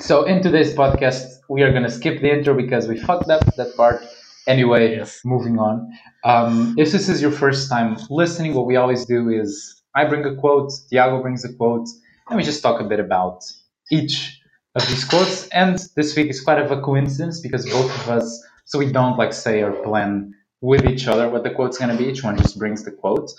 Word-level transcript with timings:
So 0.00 0.24
in 0.24 0.42
today's 0.42 0.72
podcast, 0.74 1.24
we 1.48 1.62
are 1.62 1.72
gonna 1.72 1.90
skip 1.90 2.20
the 2.22 2.32
intro 2.32 2.54
because 2.54 2.88
we 2.88 2.98
fucked 2.98 3.28
up 3.28 3.44
that 3.56 3.76
part. 3.76 4.02
Anyway, 4.46 4.96
Yes. 4.96 5.20
moving 5.24 5.58
on. 5.58 5.92
Um, 6.24 6.74
if 6.78 6.90
this 6.90 7.08
is 7.08 7.20
your 7.20 7.30
first 7.30 7.68
time 7.68 7.96
listening, 8.08 8.54
what 8.54 8.66
we 8.66 8.76
always 8.76 9.04
do 9.04 9.28
is 9.28 9.82
I 9.94 10.06
bring 10.06 10.24
a 10.24 10.34
quote, 10.36 10.72
Tiago 10.88 11.20
brings 11.20 11.44
a 11.44 11.52
quote, 11.52 11.86
and 12.28 12.36
we 12.38 12.42
just 12.42 12.62
talk 12.62 12.80
a 12.80 12.84
bit 12.84 12.98
about 13.00 13.44
each 13.92 14.40
of 14.74 14.86
these 14.88 15.04
quotes. 15.04 15.46
And 15.48 15.78
this 15.96 16.16
week 16.16 16.30
is 16.30 16.40
quite 16.40 16.58
of 16.58 16.70
a 16.70 16.80
coincidence 16.80 17.40
because 17.40 17.64
both 17.66 17.90
of 18.00 18.08
us, 18.08 18.42
so 18.64 18.78
we 18.78 18.90
don't 18.90 19.18
like 19.18 19.32
say 19.34 19.62
or 19.62 19.72
plan 19.72 20.32
with 20.62 20.86
each 20.86 21.08
other 21.08 21.28
what 21.28 21.42
the 21.42 21.50
quote's 21.50 21.78
gonna 21.78 21.96
be. 21.96 22.06
Each 22.06 22.22
one 22.24 22.36
just 22.38 22.58
brings 22.58 22.84
the 22.84 22.90
quote. 22.92 23.30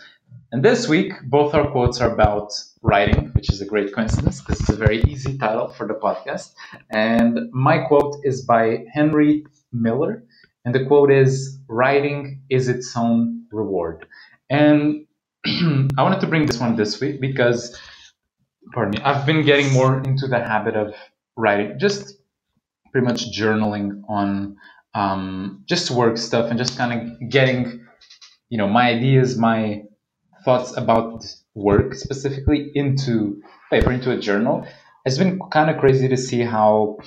And 0.51 0.63
this 0.63 0.87
week, 0.89 1.13
both 1.27 1.53
our 1.53 1.71
quotes 1.71 2.01
are 2.01 2.13
about 2.13 2.51
writing, 2.81 3.31
which 3.33 3.49
is 3.49 3.61
a 3.61 3.65
great 3.65 3.93
coincidence 3.93 4.41
because 4.41 4.59
it's 4.59 4.69
a 4.69 4.75
very 4.75 5.01
easy 5.03 5.37
title 5.37 5.69
for 5.69 5.87
the 5.87 5.93
podcast. 5.93 6.53
And 6.89 7.49
my 7.53 7.79
quote 7.79 8.17
is 8.23 8.41
by 8.41 8.83
Henry 8.93 9.45
Miller. 9.71 10.23
And 10.65 10.75
the 10.75 10.85
quote 10.85 11.09
is 11.09 11.57
Writing 11.69 12.41
is 12.49 12.67
its 12.67 12.95
own 12.97 13.45
reward. 13.51 14.05
And 14.49 15.05
I 15.45 16.03
wanted 16.03 16.19
to 16.19 16.27
bring 16.27 16.45
this 16.45 16.59
one 16.59 16.75
this 16.75 16.99
week 16.99 17.21
because, 17.21 17.79
pardon 18.73 18.99
me, 18.99 19.05
I've 19.05 19.25
been 19.25 19.45
getting 19.45 19.71
more 19.71 19.99
into 19.99 20.27
the 20.27 20.39
habit 20.39 20.75
of 20.75 20.93
writing, 21.37 21.79
just 21.79 22.17
pretty 22.91 23.07
much 23.07 23.31
journaling 23.31 24.01
on 24.09 24.57
um, 24.93 25.63
just 25.65 25.91
work 25.91 26.17
stuff 26.17 26.49
and 26.49 26.59
just 26.59 26.77
kind 26.77 26.91
of 26.93 27.29
getting, 27.29 27.87
you 28.49 28.57
know, 28.57 28.67
my 28.67 28.89
ideas, 28.89 29.37
my 29.37 29.83
thoughts 30.43 30.75
about 30.77 31.23
work 31.55 31.93
specifically 31.95 32.71
into 32.75 33.41
paper, 33.69 33.91
into 33.91 34.11
a 34.11 34.17
journal. 34.17 34.67
It's 35.05 35.17
been 35.17 35.39
kind 35.51 35.69
of 35.69 35.77
crazy 35.77 36.07
to 36.07 36.17
see 36.17 36.41
how 36.41 36.97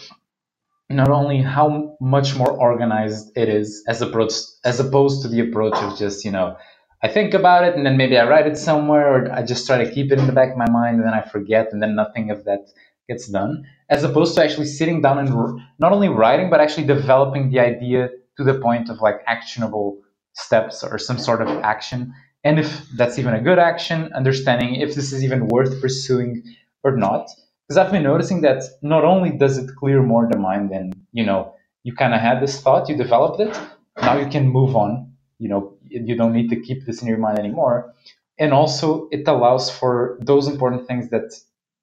not 0.91 1.09
only 1.09 1.41
how 1.41 1.97
much 2.01 2.37
more 2.37 2.51
organized 2.51 3.36
it 3.36 3.48
is 3.48 3.83
as 3.89 4.03
approach 4.03 4.33
as 4.64 4.81
opposed 4.81 5.23
to 5.23 5.28
the 5.28 5.41
approach 5.41 5.77
of 5.77 5.98
just 5.98 6.25
you 6.25 6.31
know 6.31 6.56
I 7.03 7.08
think 7.08 7.34
about 7.34 7.64
it 7.64 7.75
and 7.75 7.86
then 7.86 7.97
maybe 7.97 8.19
I 8.19 8.28
write 8.28 8.47
it 8.47 8.56
somewhere 8.56 9.06
or 9.14 9.33
I 9.33 9.42
just 9.42 9.67
try 9.67 9.83
to 9.83 9.91
keep 9.91 10.12
it 10.12 10.19
in 10.19 10.27
the 10.27 10.33
back 10.33 10.53
of 10.53 10.56
my 10.56 10.69
mind 10.70 10.97
and 10.97 11.06
then 11.06 11.14
I 11.14 11.23
forget 11.23 11.69
and 11.73 11.83
then 11.83 11.95
nothing 11.95 12.30
of 12.30 12.45
that 12.45 12.69
gets 13.08 13.28
done 13.28 13.64
as 13.91 14.05
opposed 14.05 14.34
to 14.34 14.42
actually 14.42 14.67
sitting 14.67 15.01
down 15.03 15.19
and 15.19 15.61
not 15.78 15.92
only 15.92 16.08
writing 16.08 16.51
but 16.51 16.61
actually 16.61 16.86
developing 16.86 17.51
the 17.51 17.61
idea 17.61 18.11
to 18.36 18.45
the 18.45 18.55
point 18.55 18.91
of 18.91 19.01
like 19.01 19.20
actionable 19.27 19.98
steps 20.34 20.83
or 20.83 20.98
some 20.98 21.19
sort 21.19 21.41
of 21.41 21.48
action 21.62 22.12
and 22.45 22.59
if 22.59 22.87
that's 22.97 23.19
even 23.19 23.34
a 23.34 23.41
good 23.41 23.59
action 23.59 24.12
understanding 24.14 24.77
if 24.77 24.95
this 24.95 25.12
is 25.12 25.25
even 25.25 25.48
worth 25.48 25.81
pursuing 25.81 26.42
or 26.84 26.97
not 26.97 27.28
because 27.69 27.78
I've 27.78 27.92
been 27.92 28.03
noticing 28.03 28.42
that 28.42 28.62
not 28.83 29.05
only 29.05 29.31
does 29.31 29.59
it 29.59 29.70
clear 29.77 30.03
more 30.03 30.28
the 30.31 30.39
mind 30.39 30.70
and 30.73 30.95
you 31.12 31.25
know 31.25 31.55
you 31.84 31.95
kind 31.95 32.14
of 32.14 32.20
had 32.20 32.41
this 32.42 32.61
thought, 32.61 32.89
you 32.89 32.97
developed 32.97 33.41
it, 33.41 33.59
now 34.03 34.19
you 34.19 34.27
can 34.27 34.48
move 34.48 34.77
on. 34.77 35.12
You 35.39 35.48
know, 35.48 35.77
you 35.89 36.17
don't 36.17 36.33
need 36.33 36.51
to 36.51 36.61
keep 36.61 36.86
this 36.86 37.03
in 37.03 37.09
your 37.09 37.19
mind 37.19 37.39
anymore, 37.39 37.92
and 38.39 38.53
also 38.53 39.08
it 39.12 39.29
allows 39.29 39.70
for 39.70 40.19
those 40.23 40.48
important 40.48 40.86
things 40.89 41.11
that 41.11 41.33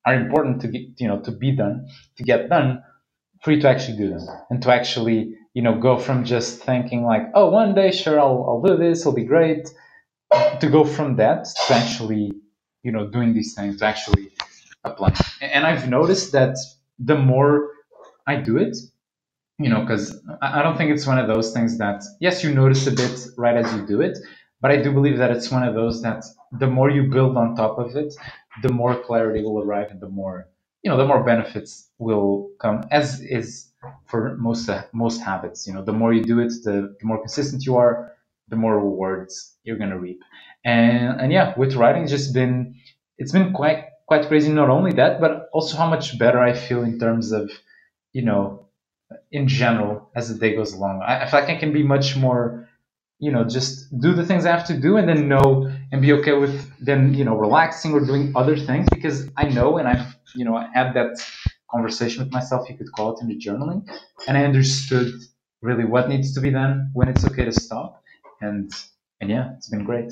are 0.06 0.16
important 0.16 0.62
to 0.62 0.68
get, 0.68 0.82
you 1.00 1.08
know 1.08 1.20
to 1.22 1.32
be 1.32 1.52
done 1.52 1.88
to 2.18 2.24
get 2.24 2.50
done 2.50 2.84
for 3.44 3.52
you 3.52 3.62
to 3.62 3.70
actually 3.70 3.98
do 3.98 4.10
them 4.10 4.28
and 4.50 4.62
to 4.64 4.72
actually 4.74 5.36
you 5.54 5.62
know 5.62 5.78
go 5.80 5.98
from 5.98 6.26
just 6.26 6.62
thinking 6.64 7.04
like 7.04 7.24
oh 7.36 7.50
one 7.52 7.76
day 7.76 7.92
sure 7.92 8.20
I'll, 8.20 8.46
I'll 8.48 8.62
do 8.64 8.78
this 8.78 9.02
it'll 9.02 9.14
be 9.14 9.26
great 9.26 9.70
to 10.62 10.70
go 10.70 10.84
from 10.86 11.18
that 11.18 11.46
to 11.68 11.74
actually 11.74 12.34
you 12.84 12.92
know 12.92 13.08
doing 13.10 13.34
these 13.34 13.56
things 13.56 13.78
to 13.80 13.86
actually 13.86 14.32
apply. 14.84 15.14
And 15.42 15.66
I've 15.66 15.90
noticed 15.90 16.32
that 16.34 16.58
the 17.00 17.18
more 17.18 17.70
I 18.28 18.38
do 18.38 18.58
it, 18.58 18.78
you 19.60 19.70
know, 19.70 19.82
because 19.82 20.22
I 20.42 20.60
I 20.60 20.64
don't 20.64 20.78
think 20.78 20.92
it's 20.92 21.08
one 21.08 21.20
of 21.20 21.28
those 21.28 21.54
things 21.54 21.78
that, 21.80 22.04
yes, 22.20 22.44
you 22.44 22.54
notice 22.54 22.88
a 22.88 22.92
bit 22.92 23.20
right 23.38 23.56
as 23.58 23.74
you 23.76 23.86
do 23.88 24.02
it, 24.02 24.18
but 24.62 24.72
I 24.72 24.78
do 24.82 24.92
believe 24.92 25.18
that 25.18 25.32
it's 25.32 25.52
one 25.52 25.64
of 25.68 25.76
those 25.76 26.02
that 26.04 26.24
the 26.60 26.68
more 26.68 26.90
you 26.90 27.04
build 27.04 27.38
on 27.38 27.56
top 27.56 27.78
of 27.80 27.96
it, 27.96 28.14
the 28.64 28.70
more 28.72 28.96
clarity 28.96 29.44
will 29.44 29.62
arrive 29.64 29.92
and 29.92 30.02
the 30.02 30.10
more, 30.10 30.48
you 30.84 30.92
know, 30.92 30.98
the 30.98 31.06
more 31.06 31.24
benefits 31.24 31.90
will 32.00 32.52
come, 32.60 32.84
as 32.92 33.22
is 33.22 33.72
for 34.06 34.36
most 34.38 34.70
uh, 34.70 34.84
most 34.94 35.22
habits. 35.22 35.68
You 35.68 35.74
know, 35.74 35.84
the 35.84 35.94
more 35.94 36.14
you 36.14 36.24
do 36.24 36.40
it, 36.40 36.54
the, 36.64 36.96
the 37.00 37.06
more 37.06 37.20
consistent 37.20 37.66
you 37.66 37.78
are, 37.78 38.14
the 38.52 38.56
more 38.56 38.76
rewards 38.76 39.58
you're 39.64 39.78
gonna 39.78 39.98
reap. 39.98 40.22
And 40.64 41.20
and 41.20 41.32
yeah, 41.32 41.56
with 41.58 41.76
writing, 41.76 42.06
just 42.08 42.34
been 42.34 42.76
it's 43.18 43.32
been 43.32 43.54
quite 43.54 43.86
quite 44.08 44.28
crazy. 44.28 44.52
Not 44.52 44.70
only 44.70 44.92
that, 44.94 45.20
but 45.20 45.50
also 45.54 45.78
how 45.78 45.90
much 45.90 46.20
better 46.20 46.40
I 46.40 46.54
feel 46.54 46.84
in 46.84 47.00
terms 47.00 47.32
of, 47.32 47.50
you 48.14 48.24
know, 48.24 48.68
in 49.32 49.48
general 49.48 50.12
as 50.16 50.30
the 50.30 50.38
day 50.40 50.56
goes 50.56 50.74
along. 50.74 51.02
I, 51.02 51.24
I 51.24 51.26
feel 51.30 51.40
like 51.40 51.50
I 51.50 51.56
can 51.56 51.74
be 51.74 51.84
much 51.84 52.16
more, 52.16 52.70
you 53.20 53.32
know, 53.32 53.44
just 53.46 53.98
do 54.00 54.14
the 54.14 54.26
things 54.26 54.46
I 54.46 54.52
have 54.56 54.68
to 54.68 54.80
do 54.80 54.98
and 54.98 55.08
then 55.10 55.28
know 55.28 55.72
and 55.92 56.02
be 56.02 56.14
okay 56.14 56.34
with 56.34 56.70
then, 56.80 57.14
you 57.14 57.26
know, 57.26 57.36
relaxing 57.36 57.94
or 57.94 58.02
doing 58.06 58.34
other 58.36 58.58
things 58.58 58.88
because 58.92 59.30
I 59.38 59.46
know 59.50 59.78
and 59.78 59.88
I've, 59.88 60.16
you 60.36 60.46
know, 60.46 60.58
had 60.74 60.94
that 60.94 61.18
conversation 61.72 62.24
with 62.24 62.32
myself, 62.32 62.70
you 62.70 62.78
could 62.78 62.92
call 62.92 63.16
it 63.16 63.22
in 63.22 63.28
the 63.30 63.40
journaling, 63.40 63.88
and 64.28 64.38
I 64.38 64.44
understood 64.44 65.14
really 65.62 65.86
what 65.86 66.10
needs 66.10 66.34
to 66.34 66.42
be 66.42 66.50
done, 66.52 66.90
when 66.94 67.08
it's 67.08 67.24
okay 67.26 67.46
to 67.46 67.52
stop. 67.52 68.01
And 68.42 68.72
and 69.20 69.30
yeah, 69.30 69.54
it's 69.58 69.70
been 69.70 69.86
great. 69.86 70.12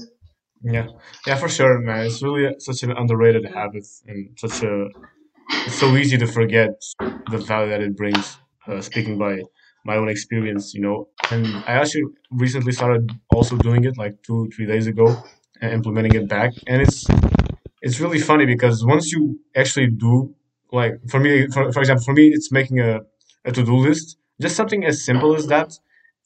Yeah, 0.62 0.88
yeah, 1.25 1.35
for 1.38 1.47
sure, 1.50 1.79
man. 1.79 2.06
It's 2.06 2.22
really 2.22 2.53
such 2.59 2.84
an 2.84 2.91
underrated 2.91 3.45
habit 3.45 3.85
and 4.07 4.38
such 4.38 4.62
a. 4.63 4.88
It's 5.66 5.75
so 5.79 5.95
easy 5.95 6.17
to 6.17 6.28
forget 6.28 6.72
the 7.31 7.38
value 7.38 7.69
that 7.72 7.81
it 7.81 7.95
brings. 7.97 8.38
Uh, 8.67 8.81
speaking 8.81 9.17
by 9.17 9.41
my 9.85 9.95
own 9.95 10.09
experience, 10.09 10.73
you 10.75 10.81
know, 10.81 11.07
and 11.31 11.47
I 11.67 11.73
actually 11.81 12.03
recently 12.31 12.72
started 12.73 13.09
also 13.34 13.57
doing 13.57 13.85
it 13.85 13.97
like 13.97 14.22
two, 14.23 14.50
three 14.56 14.66
days 14.67 14.88
ago, 14.88 15.23
and 15.61 15.73
implementing 15.73 16.16
it 16.16 16.29
back, 16.29 16.53
and 16.67 16.81
it's 16.81 17.06
it's 17.81 18.00
really 18.00 18.19
funny 18.19 18.46
because 18.46 18.85
once 18.85 19.11
you 19.11 19.40
actually 19.56 19.88
do, 19.88 20.34
like 20.72 20.94
for 21.09 21.19
me, 21.19 21.47
for, 21.47 21.72
for 21.72 21.79
example, 21.79 22.03
for 22.03 22.13
me, 22.13 22.28
it's 22.28 22.51
making 22.51 22.79
a 22.79 23.01
a 23.46 23.51
to 23.51 23.63
do 23.63 23.75
list. 23.75 24.17
Just 24.41 24.56
something 24.56 24.85
as 24.85 25.03
simple 25.06 25.35
as 25.35 25.47
that 25.47 25.72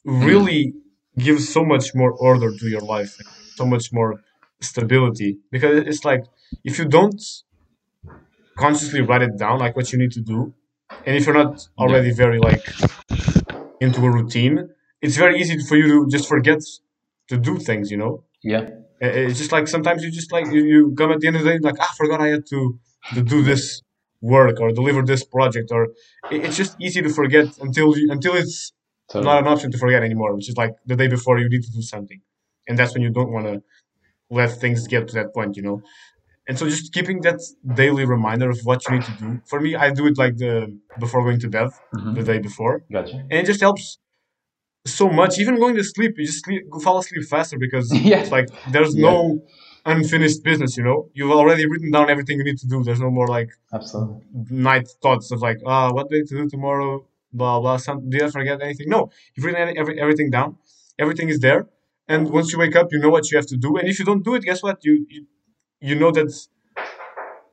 really 0.04 0.74
gives 1.18 1.48
so 1.48 1.64
much 1.64 1.94
more 1.94 2.12
order 2.12 2.50
to 2.56 2.68
your 2.68 2.80
life 2.80 3.16
so 3.54 3.64
much 3.64 3.92
more 3.92 4.20
stability. 4.60 5.38
Because 5.50 5.86
it's 5.86 6.04
like 6.04 6.24
if 6.64 6.78
you 6.78 6.86
don't 6.86 7.20
consciously 8.56 9.00
write 9.00 9.22
it 9.22 9.36
down 9.36 9.58
like 9.58 9.74
what 9.76 9.92
you 9.92 9.98
need 9.98 10.12
to 10.12 10.20
do 10.20 10.54
and 11.04 11.16
if 11.16 11.26
you're 11.26 11.34
not 11.34 11.60
already 11.76 12.12
very 12.12 12.38
like 12.38 12.64
into 13.80 14.00
a 14.06 14.10
routine 14.10 14.68
it's 15.02 15.16
very 15.16 15.40
easy 15.40 15.58
for 15.58 15.76
you 15.76 15.88
to 16.04 16.08
just 16.08 16.28
forget 16.28 16.60
to 17.28 17.36
do 17.36 17.58
things 17.58 17.90
you 17.90 17.96
know? 17.96 18.22
Yeah. 18.44 18.68
It's 19.00 19.38
just 19.38 19.50
like 19.50 19.66
sometimes 19.66 20.04
you 20.04 20.10
just 20.12 20.30
like 20.30 20.46
you, 20.46 20.62
you 20.64 20.94
come 20.96 21.10
at 21.10 21.20
the 21.20 21.26
end 21.26 21.36
of 21.36 21.42
the 21.42 21.50
day 21.50 21.58
like 21.58 21.74
ah, 21.80 21.88
I 21.90 21.94
forgot 21.96 22.20
I 22.20 22.28
had 22.28 22.46
to 22.50 22.78
to 23.14 23.22
do 23.22 23.42
this 23.42 23.82
work 24.20 24.60
or 24.60 24.70
deliver 24.72 25.02
this 25.02 25.24
project 25.24 25.70
or 25.72 25.88
it's 26.30 26.56
just 26.56 26.76
easy 26.80 27.02
to 27.02 27.10
forget 27.10 27.48
until 27.58 27.98
you, 27.98 28.06
until 28.10 28.34
it's 28.34 28.72
Totally. 29.10 29.24
not 29.24 29.42
an 29.42 29.48
option 29.48 29.70
to 29.70 29.78
forget 29.78 30.02
anymore, 30.02 30.34
which 30.34 30.48
is 30.48 30.56
like 30.56 30.72
the 30.86 30.96
day 30.96 31.08
before 31.08 31.38
you 31.38 31.48
need 31.48 31.62
to 31.62 31.70
do 31.70 31.82
something. 31.82 32.20
And 32.68 32.78
that's 32.78 32.94
when 32.94 33.02
you 33.02 33.10
don't 33.10 33.30
want 33.30 33.46
to 33.46 33.62
let 34.30 34.50
things 34.52 34.86
get 34.88 35.08
to 35.08 35.14
that 35.14 35.34
point, 35.34 35.56
you 35.56 35.62
know? 35.62 35.82
And 36.48 36.58
so 36.58 36.68
just 36.68 36.92
keeping 36.92 37.20
that 37.22 37.40
daily 37.74 38.04
reminder 38.04 38.50
of 38.50 38.58
what 38.64 38.86
you 38.88 38.94
need 38.96 39.04
to 39.04 39.12
do. 39.12 39.40
For 39.46 39.60
me, 39.60 39.74
I 39.76 39.90
do 39.90 40.06
it 40.06 40.18
like 40.18 40.36
the 40.38 40.78
before 40.98 41.22
going 41.22 41.40
to 41.40 41.48
bed, 41.48 41.68
hmm 41.92 42.14
the 42.14 42.22
day 42.22 42.38
before. 42.38 42.84
Gotcha. 42.92 43.16
And 43.30 43.32
it 43.42 43.46
just 43.46 43.60
helps 43.60 43.98
so 44.86 45.08
much. 45.08 45.38
Even 45.38 45.58
going 45.58 45.76
to 45.76 45.84
sleep, 45.84 46.12
you 46.18 46.26
just 46.26 46.44
sleep, 46.44 46.62
fall 46.82 46.98
asleep 46.98 47.24
faster 47.24 47.58
because 47.58 47.92
yeah. 48.10 48.18
it's 48.20 48.30
like 48.30 48.48
there's 48.72 48.94
Yeah. 48.94 49.10
no 49.10 49.42
unfinished 49.86 50.42
business, 50.42 50.76
you 50.78 50.84
know? 50.84 51.08
You've 51.14 51.30
already 51.30 51.66
written 51.68 51.90
down 51.90 52.10
everything 52.10 52.38
you 52.38 52.44
need 52.44 52.58
to 52.58 52.66
do. 52.66 52.82
There's 52.84 53.00
no 53.00 53.10
more 53.10 53.28
like 53.28 53.50
Absolutely. 53.72 54.20
night 54.50 54.88
thoughts 55.02 55.30
of 55.30 55.40
like, 55.40 55.58
ah, 55.66 55.92
what 55.92 56.08
do 56.08 56.16
I 56.16 56.18
need 56.20 56.28
to 56.28 56.36
do 56.42 56.48
tomorrow? 56.48 57.06
Blah 57.34 57.60
blah. 57.60 57.76
Some 57.78 57.98
did 58.10 58.22
I 58.22 58.30
forget 58.30 58.62
anything? 58.62 58.88
No, 58.88 59.10
you've 59.34 59.44
written 59.46 59.76
every, 59.80 60.00
everything 60.00 60.30
down. 60.30 60.56
Everything 60.98 61.28
is 61.28 61.40
there, 61.40 61.62
and 62.08 62.30
once 62.30 62.52
you 62.52 62.58
wake 62.64 62.76
up, 62.76 62.88
you 62.92 62.98
know 63.00 63.10
what 63.16 63.30
you 63.30 63.36
have 63.38 63.46
to 63.54 63.56
do. 63.66 63.76
And 63.78 63.88
if 63.88 63.98
you 63.98 64.04
don't 64.10 64.24
do 64.24 64.34
it, 64.36 64.42
guess 64.44 64.62
what? 64.62 64.78
You 64.86 64.94
you, 65.14 65.26
you 65.88 65.96
know 65.96 66.12
that 66.12 66.30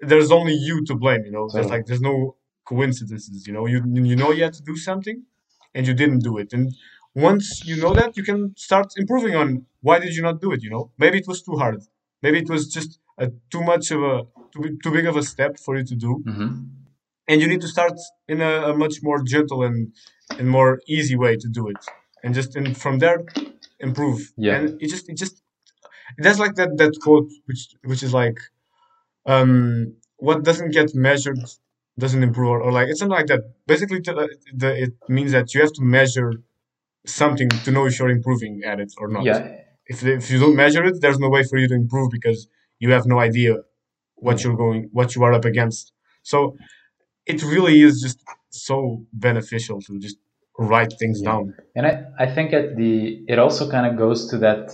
there's 0.02 0.32
only 0.32 0.54
you 0.54 0.84
to 0.86 0.96
blame. 0.96 1.26
You 1.26 1.32
know, 1.32 1.50
there's 1.54 1.70
like 1.70 1.86
there's 1.86 2.02
no 2.02 2.36
coincidences. 2.66 3.48
You 3.48 3.54
know, 3.54 3.66
you 3.68 3.82
you 3.94 4.16
know 4.16 4.32
you 4.32 4.44
had 4.44 4.54
to 4.54 4.64
do 4.64 4.76
something, 4.76 5.24
and 5.74 5.88
you 5.88 5.94
didn't 5.94 6.20
do 6.20 6.38
it. 6.38 6.54
And 6.54 6.74
once 7.14 7.64
you 7.66 7.78
know 7.82 7.94
that, 7.94 8.18
you 8.18 8.24
can 8.24 8.54
start 8.58 8.88
improving 8.98 9.36
on 9.36 9.66
why 9.82 10.00
did 10.00 10.16
you 10.16 10.22
not 10.22 10.42
do 10.42 10.52
it. 10.52 10.64
You 10.64 10.70
know, 10.70 10.92
maybe 10.98 11.18
it 11.20 11.28
was 11.28 11.42
too 11.42 11.56
hard. 11.58 11.82
Maybe 12.22 12.40
it 12.40 12.50
was 12.50 12.68
just 12.68 13.00
a, 13.18 13.30
too 13.50 13.64
much 13.64 13.92
of 13.92 14.02
a 14.04 14.24
too, 14.54 14.62
big- 14.62 14.84
too 14.84 14.92
big 14.92 15.06
of 15.06 15.16
a 15.18 15.24
step 15.24 15.58
for 15.60 15.78
you 15.78 15.84
to 15.86 15.96
do 15.96 16.12
hmm 16.26 16.52
and 17.28 17.42
you 17.42 17.48
need 17.48 17.62
to 17.62 17.68
start 17.68 17.94
in 18.28 18.42
a, 18.42 18.54
a 18.72 18.78
much 18.78 18.96
more 19.04 19.22
gentle 19.24 19.64
and 19.64 19.78
and 20.38 20.50
more 20.50 20.80
easy 20.88 21.16
way 21.16 21.36
to 21.36 21.48
do 21.50 21.68
it 21.68 21.82
and 22.24 22.34
just 22.34 22.56
and 22.56 22.78
from 22.84 23.00
there 23.00 23.20
improve 23.80 24.20
Yeah. 24.38 24.56
and 24.56 24.82
it 24.82 24.90
just 24.90 25.10
it 25.10 25.18
just 25.18 25.36
that's 26.18 26.40
like 26.40 26.56
that 26.56 26.72
that 26.82 26.94
quote 27.06 27.30
which 27.48 27.64
which 27.90 28.04
is 28.04 28.14
like 28.14 28.40
um 29.26 29.96
what 30.18 30.44
doesn't 30.44 30.72
get 30.72 30.94
measured 30.96 31.40
doesn't 31.98 32.24
improve 32.24 32.50
or, 32.50 32.62
or 32.62 32.72
like 32.72 32.88
it's 32.88 33.00
something 33.00 33.18
like 33.18 33.28
that. 33.28 33.42
Basically, 33.68 34.00
the, 34.00 34.30
the, 34.54 34.84
it 34.84 34.94
means 35.10 35.32
that 35.34 35.54
you 35.54 35.62
have 35.62 35.74
to 35.74 35.82
measure 35.84 36.32
something 37.06 37.62
to 37.64 37.72
know 37.72 37.86
if 37.86 38.00
you're 38.00 38.10
improving 38.10 38.62
at 38.66 38.80
it 38.80 38.94
or 38.98 39.08
not. 39.08 39.26
Yeah, 39.26 39.40
If 39.88 40.04
if 40.06 40.32
you 40.32 40.40
don't 40.40 40.56
measure 40.56 40.84
it, 40.86 41.02
there's 41.02 41.20
no 41.20 41.30
way 41.30 41.44
for 41.44 41.58
you 41.58 41.68
to 41.70 41.76
improve 41.76 42.10
because 42.12 42.48
you 42.80 42.92
have 42.92 43.06
no 43.06 43.20
idea 43.20 43.58
what 44.16 44.38
yeah, 44.40 44.48
you're 44.50 44.58
going 44.58 44.90
what 44.94 45.16
you 45.16 45.24
are 45.24 45.34
up 45.34 45.46
against. 45.46 45.94
So 46.24 46.58
it 47.26 47.44
really 47.44 47.82
is 47.82 48.02
just 48.02 48.24
so 48.50 49.06
beneficial 49.14 49.82
to 49.82 50.00
just 50.00 50.18
write 50.58 50.94
things 51.00 51.22
yeah. 51.22 51.32
down. 51.32 51.56
And 51.76 51.86
I, 51.86 52.04
I 52.20 52.34
think 52.34 52.54
at 52.54 52.76
the 52.76 53.24
it 53.28 53.40
also 53.40 53.70
kind 53.70 53.86
of 53.86 53.98
goes 53.98 54.30
to 54.30 54.38
that 54.40 54.72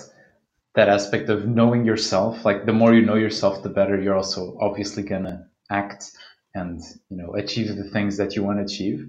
that 0.76 0.90
aspect 0.90 1.30
of 1.30 1.48
knowing 1.48 1.86
yourself. 1.86 2.46
Like 2.46 2.66
the 2.66 2.74
more 2.74 2.94
you 2.94 3.06
know 3.06 3.16
yourself, 3.16 3.64
the 3.64 3.70
better 3.70 4.00
you're 4.00 4.16
also 4.16 4.58
obviously 4.62 5.04
gonna 5.04 5.48
act 5.70 6.12
and 6.54 6.82
you 7.10 7.18
know 7.18 7.34
achieve 7.36 7.76
the 7.76 7.90
things 7.90 8.18
that 8.18 8.36
you 8.36 8.44
want 8.44 8.60
to 8.60 8.64
achieve. 8.64 9.08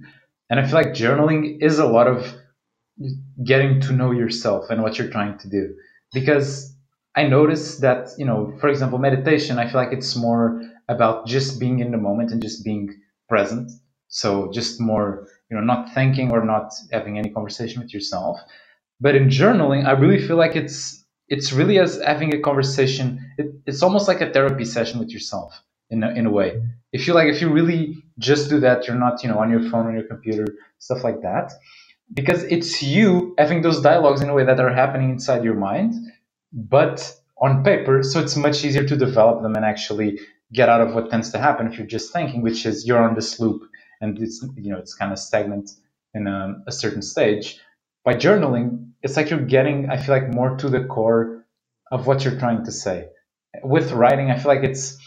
And 0.51 0.59
I 0.59 0.65
feel 0.65 0.75
like 0.75 0.89
journaling 0.89 1.63
is 1.63 1.79
a 1.79 1.87
lot 1.87 2.07
of 2.07 2.35
getting 3.45 3.81
to 3.83 3.93
know 3.93 4.11
yourself 4.11 4.71
and 4.71 4.83
what 4.83 4.99
you're 4.99 5.11
trying 5.11 5.39
to 5.39 5.49
do. 5.49 5.75
Because 6.13 6.75
I 7.15 7.25
notice 7.25 7.79
that, 7.79 8.11
you 8.17 8.25
know, 8.25 8.57
for 8.61 8.69
example, 8.69 8.99
meditation, 8.99 9.59
I 9.59 9.69
feel 9.69 9.81
like 9.81 9.93
it's 9.93 10.17
more 10.17 10.63
about 10.89 11.27
just 11.27 11.61
being 11.61 11.81
in 11.81 11.91
the 11.91 11.99
moment 11.99 12.31
and 12.33 12.41
just 12.41 12.65
being 12.65 12.99
present. 13.29 13.71
So 14.09 14.51
just 14.53 14.81
more, 14.81 15.29
you 15.51 15.57
know, 15.57 15.63
not 15.65 15.95
thinking 15.95 16.33
or 16.33 16.45
not 16.45 16.73
having 16.93 17.19
any 17.19 17.31
conversation 17.31 17.83
with 17.83 17.95
yourself. 17.95 18.41
But 19.01 19.17
in 19.17 19.29
journaling, 19.29 19.87
I 19.87 19.93
really 19.93 20.27
feel 20.27 20.37
like 20.37 20.57
it's 20.57 21.05
it's 21.29 21.53
really 21.53 21.79
as 21.79 22.01
having 22.03 22.35
a 22.35 22.41
conversation. 22.41 23.21
It, 23.39 23.49
it's 23.67 23.83
almost 23.83 24.09
like 24.09 24.21
a 24.21 24.31
therapy 24.33 24.65
session 24.65 25.01
with 25.01 25.11
yourself 25.11 25.55
in 25.91 26.03
a, 26.05 26.11
in 26.11 26.27
a 26.27 26.31
way. 26.31 26.61
If 26.93 27.07
you 27.07 27.15
like, 27.15 27.29
if 27.29 27.41
you 27.43 27.51
really 27.51 28.03
just 28.19 28.51
do 28.51 28.61
that, 28.61 28.87
you're 28.87 28.99
not, 28.99 29.23
you 29.23 29.31
know, 29.31 29.39
on 29.39 29.51
your 29.51 29.63
phone, 29.71 29.87
on 29.89 29.95
your 29.95 30.09
computer, 30.09 30.47
stuff 30.79 31.05
like 31.05 31.23
that 31.23 31.53
because 32.15 32.45
it's 32.45 32.83
you 32.83 33.35
having 33.39 33.63
those 33.63 33.81
dialogues 33.81 34.21
in 34.21 34.29
a 34.29 34.35
way 34.35 34.45
that 34.45 34.61
are 34.61 34.73
happening 34.73 35.11
inside 35.11 35.45
your 35.45 35.55
mind, 35.55 35.95
but 36.53 37.15
on 37.41 37.63
paper. 37.65 38.03
So 38.03 38.21
it's 38.21 38.37
much 38.37 38.65
easier 38.65 38.85
to 38.87 38.97
develop 38.97 39.43
them 39.43 39.55
and 39.55 39.65
actually 39.65 40.19
get 40.53 40.69
out 40.69 40.81
of 40.81 40.95
what 40.95 41.11
tends 41.11 41.31
to 41.33 41.39
happen 41.39 41.67
if 41.67 41.79
you're 41.79 41.87
just 41.87 42.13
thinking, 42.13 42.43
which 42.43 42.67
is 42.67 42.87
you're 42.87 43.03
on 43.03 43.15
this 43.15 43.41
loop 43.41 43.63
and 44.01 44.19
it's 44.21 44.45
you 44.57 44.71
know 44.73 44.79
it's 44.79 44.95
kind 44.95 45.13
of 45.13 45.19
stagnant 45.19 45.71
in 46.15 46.27
a, 46.27 46.57
a 46.67 46.73
certain 46.73 47.03
stage. 47.03 47.61
By 48.05 48.15
journaling, 48.15 48.91
it's 49.03 49.17
like 49.17 49.31
you're 49.31 49.41
getting, 49.45 49.91
I 49.91 49.99
feel 49.99 50.15
like, 50.15 50.33
more 50.35 50.57
to 50.57 50.69
the 50.71 50.85
core 50.85 51.45
of 51.93 52.07
what 52.07 52.25
you're 52.25 52.39
trying 52.39 52.65
to 52.65 52.73
say. 52.73 53.09
With 53.63 53.93
writing, 53.93 54.31
I 54.31 54.39
feel 54.39 54.55
like 54.55 54.65
it's 54.65 54.99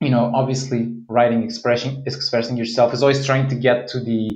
you 0.00 0.10
know 0.10 0.32
obviously 0.34 0.96
writing 1.08 1.42
expressing 1.44 2.02
expressing 2.06 2.56
yourself 2.56 2.94
is 2.94 3.02
always 3.02 3.26
trying 3.26 3.48
to 3.48 3.56
get 3.56 3.88
to 3.88 4.00
the 4.00 4.30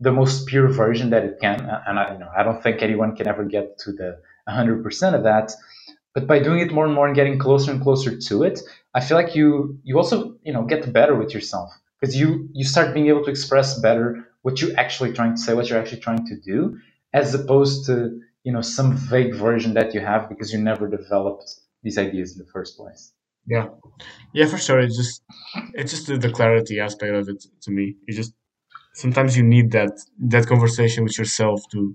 the 0.00 0.12
most 0.12 0.46
pure 0.46 0.68
version 0.68 1.10
that 1.10 1.24
it 1.24 1.38
can. 1.40 1.60
And 1.86 1.98
I, 1.98 2.12
you 2.14 2.18
know, 2.18 2.30
I 2.36 2.42
don't 2.42 2.62
think 2.62 2.82
anyone 2.82 3.16
can 3.16 3.28
ever 3.28 3.44
get 3.44 3.78
to 3.80 3.92
the 3.92 4.18
100% 4.48 5.14
of 5.14 5.24
that. 5.24 5.52
But 6.14 6.26
by 6.26 6.40
doing 6.40 6.60
it 6.60 6.72
more 6.72 6.86
and 6.86 6.94
more 6.94 7.06
and 7.06 7.14
getting 7.14 7.38
closer 7.38 7.70
and 7.70 7.80
closer 7.80 8.18
to 8.18 8.42
it, 8.42 8.60
I 8.94 9.00
feel 9.00 9.16
like 9.16 9.34
you 9.34 9.78
you 9.84 9.96
also 9.96 10.36
you 10.42 10.52
know 10.52 10.64
get 10.64 10.92
better 10.92 11.14
with 11.14 11.32
yourself 11.34 11.70
because 12.00 12.16
you 12.16 12.48
you 12.52 12.64
start 12.64 12.94
being 12.94 13.08
able 13.08 13.24
to 13.24 13.30
express 13.30 13.78
better 13.80 14.26
what 14.42 14.60
you're 14.60 14.78
actually 14.78 15.12
trying 15.12 15.34
to 15.34 15.40
say, 15.40 15.54
what 15.54 15.68
you're 15.68 15.78
actually 15.78 16.00
trying 16.00 16.26
to 16.26 16.36
do, 16.40 16.78
as 17.12 17.34
opposed 17.34 17.86
to 17.86 18.20
you 18.44 18.52
know 18.52 18.62
some 18.62 18.96
vague 18.96 19.34
version 19.34 19.74
that 19.74 19.94
you 19.94 20.00
have 20.00 20.28
because 20.28 20.52
you 20.52 20.58
never 20.58 20.88
developed 20.88 21.60
these 21.82 21.98
ideas 21.98 22.32
in 22.32 22.38
the 22.38 22.50
first 22.50 22.76
place. 22.76 23.12
Yeah, 23.46 23.68
yeah, 24.34 24.46
for 24.46 24.58
sure. 24.58 24.80
It's 24.80 24.96
just 24.96 25.22
it's 25.74 25.90
just 25.92 26.06
the, 26.06 26.30
clarity 26.30 26.78
aspect 26.80 27.14
of 27.14 27.28
it 27.28 27.44
to 27.62 27.70
me. 27.70 27.96
You 28.06 28.14
just 28.14 28.34
sometimes 28.94 29.36
you 29.36 29.42
need 29.42 29.70
that 29.72 29.92
that 30.18 30.46
conversation 30.46 31.04
with 31.04 31.18
yourself 31.18 31.60
to 31.72 31.94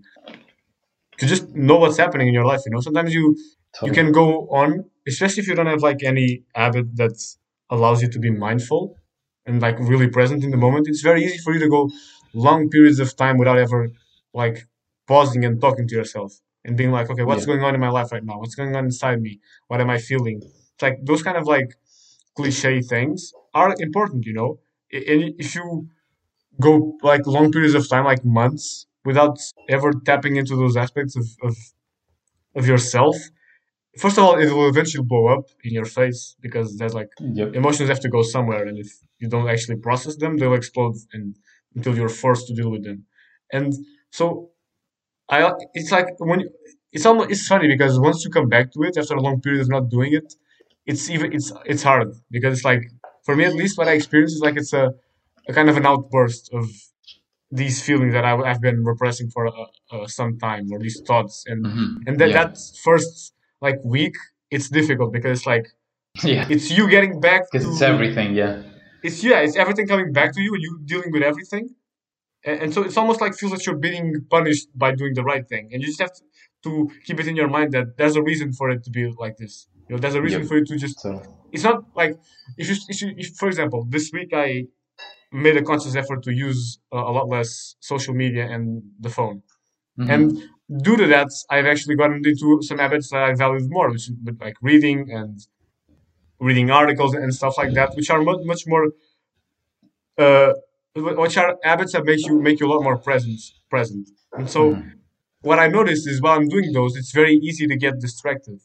to 1.20 1.26
just 1.26 1.50
know 1.50 1.78
what's 1.78 1.98
happening 1.98 2.28
in 2.28 2.34
your 2.34 2.46
life. 2.46 2.62
You 2.66 2.72
know, 2.72 2.82
sometimes 2.82 3.14
you 3.14 3.38
you 3.84 3.92
can 3.92 4.12
go 4.12 4.48
on, 4.50 4.86
especially 5.08 5.42
if 5.42 5.48
you 5.48 5.56
don't 5.56 5.68
have 5.68 5.82
like 5.82 6.04
any 6.04 6.44
habit 6.56 6.96
that 6.98 7.16
allows 7.70 8.02
you 8.02 8.10
to 8.10 8.20
be 8.20 8.30
mindful 8.32 8.98
and 9.46 9.62
like 9.62 9.78
really 9.80 10.08
present 10.10 10.44
in 10.44 10.52
the 10.52 10.58
moment. 10.58 10.88
It's 10.88 11.02
very 11.02 11.24
easy 11.24 11.38
for 11.40 11.54
you 11.54 11.60
to 11.60 11.70
go 11.70 11.90
long 12.34 12.70
periods 12.70 13.00
of 13.00 13.16
time 13.16 13.38
without 13.38 13.58
ever 13.58 13.92
like 14.34 14.68
pausing 15.08 15.46
and 15.46 15.60
talking 15.62 15.88
to 15.88 15.96
yourself 15.96 16.34
and 16.64 16.78
being 16.78 16.92
like, 16.92 17.10
okay, 17.10 17.24
what's 17.24 17.42
Yeah. 17.42 17.54
going 17.54 17.64
on 17.64 17.76
in 17.76 17.82
my 17.82 17.90
life 17.90 18.12
right 18.12 18.24
now? 18.24 18.40
What's 18.40 18.56
going 18.56 18.76
on 18.76 18.86
inside 18.86 19.22
me? 19.22 19.40
What 19.68 19.82
am 19.82 19.90
I 19.90 19.98
feeling? 19.98 20.42
It's 20.44 20.82
like 20.82 20.98
those 21.04 21.24
kind 21.24 21.38
of 21.38 21.46
like 21.48 21.70
cliche 22.36 22.82
things 22.82 23.32
are 23.54 23.76
important, 23.80 24.26
you 24.26 24.34
know. 24.34 24.60
And 24.92 25.34
if 25.38 25.56
you 25.56 25.90
go 26.62 26.98
like 27.04 27.26
long 27.28 27.52
periods 27.52 27.76
of 27.76 27.88
time, 27.90 28.06
like 28.06 28.26
months, 28.26 28.88
without 29.06 29.38
ever 29.70 29.92
tapping 30.06 30.36
into 30.38 30.56
those 30.56 30.78
aspects 30.78 31.16
of, 31.16 31.26
of, 31.44 31.56
of 32.56 32.68
yourself, 32.68 33.16
first 33.98 34.18
of 34.18 34.24
all, 34.24 34.38
it 34.40 34.52
will 34.52 34.70
eventually 34.70 35.04
blow 35.04 35.28
up 35.28 35.46
in 35.64 35.74
your 35.74 35.86
face 35.86 36.36
because 36.42 36.78
there's 36.78 36.94
like 36.94 37.10
Yep. 37.20 37.56
emotions 37.56 37.90
have 37.90 38.00
to 38.02 38.10
go 38.10 38.22
somewhere, 38.24 38.66
and 38.68 38.78
if 38.78 38.90
you 39.20 39.28
don't 39.30 39.50
actually 39.50 39.78
process 39.78 40.16
them, 40.18 40.38
they'll 40.38 40.54
explode 40.54 40.96
and 41.14 41.36
until 41.76 41.96
you're 41.98 42.10
forced 42.24 42.48
to 42.48 42.54
deal 42.56 42.70
with 42.72 42.84
them. 42.84 43.06
And 43.52 43.74
so 44.12 44.50
I, 45.30 45.52
it's 45.74 45.92
like 45.92 46.08
when 46.20 46.42
you, 46.42 46.50
it's 46.92 47.06
almost 47.06 47.32
it's 47.32 47.48
funny 47.48 47.68
because 47.68 48.00
once 48.00 48.24
you 48.24 48.32
come 48.32 48.50
back 48.50 48.72
to 48.74 48.84
it 48.84 48.98
after 48.98 49.16
a 49.16 49.22
long 49.22 49.42
period 49.42 49.62
of 49.62 49.70
not 49.70 49.90
doing 49.90 50.14
it, 50.14 50.34
it's 50.86 51.10
even 51.10 51.34
it's 51.34 51.52
it's 51.66 51.84
hard 51.84 52.10
because 52.32 52.54
it's 52.58 52.66
like 52.66 52.84
for 53.26 53.36
me 53.36 53.46
at 53.46 53.54
least 53.56 53.78
what 53.78 53.88
I 53.88 53.94
experience 53.94 54.34
is 54.34 54.42
like 54.42 54.58
it's 54.58 54.74
a, 54.74 54.92
a 55.50 55.54
kind 55.54 55.70
of 55.70 55.78
an 55.78 55.86
outburst 55.86 56.52
of 56.54 56.66
these 57.52 57.84
feelings 57.84 58.14
that 58.14 58.26
I, 58.26 58.36
I've 58.36 58.62
been 58.62 58.84
repressing 58.84 59.30
for 59.30 59.48
uh, 59.48 59.66
uh, 59.92 60.08
some 60.08 60.38
time 60.40 60.72
or 60.72 60.80
these 60.80 61.02
thoughts 61.08 61.46
and 61.48 61.66
hmm 61.66 61.86
and 62.08 62.20
that 62.20 62.30
Yeah. 62.30 62.44
that 62.46 62.58
first 62.84 63.35
like 63.62 63.78
week 63.84 64.16
it's 64.52 64.70
difficult 64.70 65.12
because 65.14 65.40
it's 65.40 65.48
like 65.48 65.68
Yeah. 66.24 66.48
it's 66.50 66.72
you 66.72 66.90
getting 66.90 67.20
back 67.20 67.44
Because 67.52 67.68
it's 67.68 67.82
everything. 67.82 68.36
Yeah. 68.36 68.64
it's 69.04 69.24
yeah 69.24 69.40
it's 69.40 69.56
everything 69.58 69.88
coming 69.88 70.12
back 70.14 70.34
to 70.36 70.42
you 70.42 70.54
and 70.54 70.62
you 70.64 70.80
dealing 70.86 71.12
with 71.12 71.24
everything 71.24 71.70
and, 72.46 72.62
and 72.64 72.74
so 72.74 72.84
it's 72.84 72.98
almost 72.98 73.20
like 73.22 73.34
feels 73.36 73.52
that 73.54 73.66
you're 73.66 73.78
being 73.90 74.08
punished 74.30 74.68
by 74.76 74.94
doing 74.94 75.14
the 75.14 75.24
right 75.24 75.48
thing 75.48 75.70
and 75.72 75.82
you 75.82 75.88
just 75.88 76.00
have 76.02 76.14
to, 76.14 76.22
to 76.64 76.90
keep 77.06 77.20
it 77.20 77.28
in 77.28 77.36
your 77.36 77.48
mind 77.50 77.72
that 77.74 77.98
there's 77.98 78.16
a 78.16 78.24
reason 78.24 78.52
for 78.54 78.70
it 78.70 78.84
to 78.84 78.90
be 78.90 79.04
like 79.18 79.36
this 79.38 79.68
you 79.88 79.96
know 79.96 80.00
there's 80.00 80.16
a 80.16 80.22
reason 80.22 80.42
Yep. 80.42 80.48
for 80.50 80.58
you 80.58 80.66
to 80.66 80.76
just 80.78 81.00
So. 81.00 81.22
it's 81.52 81.64
not 81.64 81.84
like 81.96 82.14
if 82.58 82.70
you, 82.70 82.76
if, 82.90 83.02
you, 83.02 83.14
if 83.18 83.28
for 83.36 83.48
example 83.48 83.86
this 83.90 84.12
week 84.14 84.32
i 84.34 84.66
made 85.32 85.58
a 85.58 85.62
conscious 85.64 85.96
effort 85.96 86.24
to 86.24 86.32
use 86.32 86.80
a, 86.94 86.98
a 86.98 87.12
lot 87.18 87.28
less 87.28 87.76
social 87.80 88.14
media 88.14 88.46
and 88.54 88.82
the 89.00 89.10
phone 89.10 89.42
and 89.98 90.32
hmm 90.32 90.38
due 90.82 90.98
to 90.98 91.06
that 91.08 91.30
i've 91.52 91.66
actually 91.66 91.96
gotten 91.96 92.22
into 92.26 92.60
some 92.62 92.80
habits 92.80 93.10
that 93.12 93.22
i 93.24 93.34
valued 93.34 93.70
more 93.70 93.90
which 93.92 94.10
is 94.10 94.12
like 94.40 94.56
reading 94.62 95.12
and 95.12 95.40
reading 96.40 96.70
articles 96.72 97.14
and 97.16 97.34
stuff 97.34 97.58
like 97.58 97.74
that 97.74 97.92
which 97.96 98.10
are 98.10 98.22
much, 98.24 98.64
more 98.68 98.90
uh, 100.18 100.54
which 100.96 101.38
are 101.38 101.58
habits 101.64 101.94
that 101.94 102.06
make 102.06 102.26
you 102.26 102.42
make 102.42 102.60
you 102.60 102.68
a 102.68 102.72
lot 102.72 102.82
more 102.84 102.98
present 102.98 103.40
present. 103.70 104.08
And 104.38 104.50
so 104.50 104.62
hmm 104.76 104.90
what 105.50 105.60
i 105.60 105.68
noticed 105.68 106.06
is 106.12 106.22
while 106.24 106.38
i'm 106.38 106.50
doing 106.56 106.72
those 106.74 106.96
it's 107.00 107.12
very 107.22 107.36
easy 107.50 107.66
to 107.72 107.76
get 107.86 107.94
distracted 108.00 108.60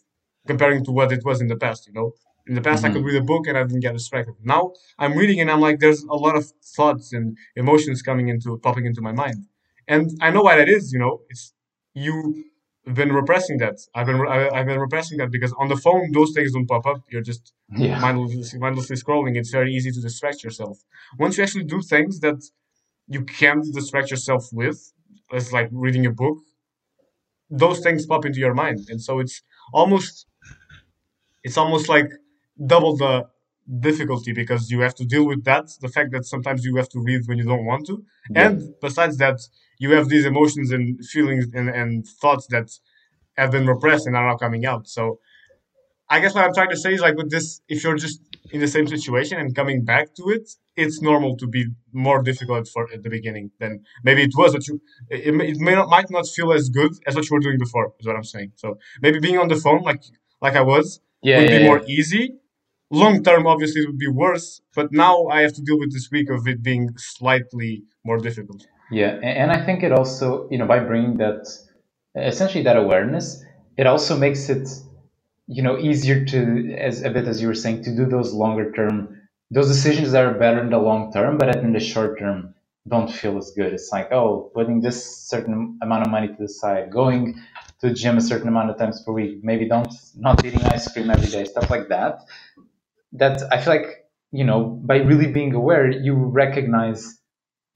comparing 0.50 0.83
to 0.87 0.90
what 0.99 1.12
it 1.16 1.23
was 1.28 1.40
in 1.45 1.49
the 1.49 1.57
past 1.64 1.87
you 1.87 1.92
know? 1.99 2.09
In 2.49 2.54
the 2.59 2.62
past 2.69 2.85
i 2.85 2.90
could 2.90 3.02
hmm 3.02 3.07
read 3.09 3.16
a 3.25 3.26
book 3.33 3.45
and 3.49 3.57
i 3.59 3.62
didn't 3.64 3.85
get 3.88 3.95
distracted. 4.00 4.35
Now 4.54 4.62
i'm 5.02 5.14
reading 5.21 5.38
and 5.42 5.50
i'm 5.52 5.61
like 5.69 5.78
there's 5.80 6.02
a 6.16 6.19
lot 6.26 6.37
of 6.40 6.45
thoughts 6.76 7.07
and 7.16 7.26
emotions 7.62 7.99
coming 8.09 8.28
into 8.33 8.49
popping 8.66 8.87
into 8.90 9.02
my 9.09 9.12
mind. 9.25 9.40
And 9.95 10.04
i 10.26 10.28
know 10.35 10.42
why 10.49 10.57
that 10.61 10.69
is 10.76 10.85
you 10.95 11.00
know? 11.04 11.14
It's 11.30 11.45
you 11.94 12.44
have 12.87 12.94
been 12.97 13.12
repressing 13.12 13.59
that. 13.59 13.76
I've 13.94 14.06
been 14.06 14.20
I, 14.26 14.49
i've 14.50 14.66
been 14.66 14.80
repressing 14.80 15.18
that 15.18 15.30
because 15.30 15.52
on 15.59 15.68
the 15.68 15.76
phone 15.76 16.12
those 16.12 16.32
things 16.35 16.52
don't 16.52 16.66
pop 16.68 16.87
up. 16.87 17.02
You're 17.11 17.23
just 17.32 17.52
Yeah. 17.76 17.99
mindlessly, 18.00 18.59
mindlessly 18.59 18.97
scrolling. 18.97 19.37
It's 19.37 19.50
very 19.50 19.73
easy 19.75 19.90
to 19.92 20.00
distract 20.00 20.42
yourself. 20.44 20.78
Once 21.18 21.37
you 21.37 21.44
actually 21.44 21.64
do 21.64 21.80
things 21.82 22.20
that 22.20 22.40
you 23.09 23.25
can't 23.25 23.64
distract 23.75 24.11
yourself 24.11 24.49
with 24.52 24.78
it's 25.32 25.52
like 25.52 25.68
reading 25.73 26.06
a 26.06 26.11
book 26.11 26.38
those 27.50 27.80
things 27.80 28.06
pop 28.06 28.25
into 28.25 28.38
your 28.40 28.54
mind. 28.54 28.80
And 28.90 29.00
so 29.02 29.18
it's 29.20 29.42
almost 29.73 30.26
it's 31.42 31.56
almost 31.56 31.88
like 31.88 32.11
double 32.66 32.97
the 32.97 33.26
difficulty 33.79 34.33
because 34.33 34.71
you 34.71 34.81
have 34.81 34.95
to 34.97 35.05
deal 35.05 35.25
with 35.27 35.45
that 35.45 35.67
the 35.81 35.89
fact 35.89 36.11
that 36.12 36.25
sometimes 36.25 36.65
you 36.65 36.75
have 36.77 36.89
to 36.89 37.00
read 37.00 37.23
when 37.27 37.39
you 37.39 37.45
don't 37.45 37.65
want 37.65 37.87
to 37.87 38.05
Yep. 38.35 38.47
and 38.50 38.75
besides 38.81 39.17
that 39.19 39.39
you 39.79 39.91
have 39.93 40.09
these 40.09 40.25
emotions 40.27 40.73
and 40.73 41.05
feelings 41.07 41.47
and, 41.55 41.69
and 41.69 42.07
thoughts 42.21 42.47
that 42.49 42.69
have 43.37 43.50
been 43.53 43.67
repressed 43.67 44.07
and 44.07 44.17
are 44.17 44.27
now 44.29 44.37
coming 44.37 44.65
out 44.67 44.89
so 44.89 45.21
I 46.12 46.19
guess 46.19 46.35
what 46.35 46.45
I'm 46.45 46.53
trying 46.53 46.71
to 46.71 46.77
say 46.77 46.93
is 46.95 47.00
like 47.00 47.17
with 47.17 47.31
this, 47.31 47.61
if 47.69 47.85
you're 47.85 47.95
just 47.95 48.21
in 48.50 48.59
the 48.61 48.67
same 48.67 48.89
situation 48.89 49.39
and 49.39 49.55
coming 49.55 49.85
back 49.85 50.12
to 50.17 50.25
it, 50.31 50.50
it's 50.75 51.00
normal 51.00 51.37
to 51.37 51.47
be 51.47 51.67
more 51.93 52.21
difficult 52.21 52.67
for 52.67 52.93
at 52.93 53.05
the 53.05 53.09
beginning 53.11 53.53
than 53.61 53.85
maybe 54.03 54.23
it 54.25 54.33
was. 54.37 54.53
What 54.53 54.67
you 54.67 54.81
it, 55.09 55.33
may- 55.33 55.50
it 55.53 55.59
may 55.61 55.77
not 55.77 55.89
might 55.89 56.11
not 56.11 56.27
feel 56.27 56.53
as 56.53 56.69
good 56.69 56.91
as 57.07 57.15
what 57.15 57.31
you 57.31 57.35
were 57.37 57.41
doing 57.49 57.61
before. 57.61 57.93
Is 58.00 58.07
what 58.09 58.17
I'm 58.17 58.25
saying. 58.25 58.50
So 58.57 58.79
maybe 59.00 59.21
being 59.21 59.39
on 59.39 59.47
the 59.47 59.55
phone 59.55 59.83
like 59.83 60.03
like 60.43 60.57
I 60.57 60.62
was 60.62 61.00
Yeah. 61.23 61.39
would 61.39 61.47
be 61.49 61.55
Yeah. 61.59 61.67
more 61.71 61.81
easy, 61.87 62.25
long 62.90 63.23
term, 63.23 63.47
obviously, 63.47 63.82
it 63.82 63.87
would 63.87 63.99
be 63.99 64.09
worse. 64.09 64.61
But 64.75 64.92
now 64.92 65.26
I 65.28 65.42
have 65.42 65.52
to 65.54 65.62
deal 65.62 65.78
with 65.78 65.92
this 65.92 66.11
week 66.11 66.30
of 66.30 66.47
it 66.47 66.62
being 66.62 66.90
slightly 66.97 67.85
more 68.04 68.18
difficult. 68.18 68.66
Yeah, 68.90 69.18
and 69.23 69.52
I 69.52 69.64
think 69.64 69.82
it 69.82 69.92
also, 69.92 70.49
you 70.50 70.59
know, 70.59 70.66
by 70.66 70.80
bringing 70.80 71.16
that, 71.18 71.47
essentially 72.16 72.64
that 72.64 72.76
awareness, 72.76 73.44
it 73.76 73.87
also 73.87 74.16
makes 74.16 74.49
it, 74.49 74.68
you 75.47 75.62
know, 75.62 75.78
easier 75.78 76.25
to, 76.25 76.75
as 76.76 77.02
a 77.02 77.11
bit 77.11 77.28
as 77.28 77.40
you 77.40 77.47
were 77.47 77.54
saying, 77.54 77.85
to 77.85 77.94
do 77.94 78.06
those 78.06 78.32
longer 78.32 78.73
term, 78.73 79.20
those 79.50 79.68
decisions 79.68 80.11
that 80.12 80.25
are 80.25 80.35
better 80.35 80.61
in 80.61 80.70
the 80.70 80.78
long 80.78 81.12
term, 81.12 81.38
but 81.38 81.54
in 81.56 81.73
the 81.73 81.80
short 81.80 82.18
term 82.18 82.54
don't 82.88 83.12
feel 83.12 83.37
as 83.37 83.52
good. 83.56 83.73
It's 83.73 83.90
like, 83.92 84.11
oh, 84.11 84.50
putting 84.54 84.80
this 84.80 85.28
certain 85.28 85.78
amount 85.82 86.06
of 86.06 86.11
money 86.11 86.28
to 86.28 86.37
the 86.38 86.49
side, 86.49 86.90
going 86.90 87.35
to 87.80 87.88
the 87.88 87.94
gym 87.94 88.18
a 88.18 88.20
certain 88.20 88.49
amount 88.49 88.70
of 88.70 88.78
times 88.78 89.02
per 89.04 89.12
week, 89.12 89.40
maybe 89.42 89.68
don't 89.68 89.92
not 90.16 90.44
eating 90.44 90.62
ice 90.64 90.92
cream 90.92 91.11
every 91.11 91.28
day, 91.28 91.44
stuff 91.44 91.70
like 91.70 91.88
that. 91.88 92.20
That 93.12 93.43
I 93.52 93.61
feel 93.61 93.75
like, 93.75 94.07
you 94.33 94.45
know, 94.45 94.64
by 94.64 94.97
really 94.99 95.33
being 95.33 95.55
aware, 95.55 95.90
you 95.90 96.14
recognize 96.14 97.19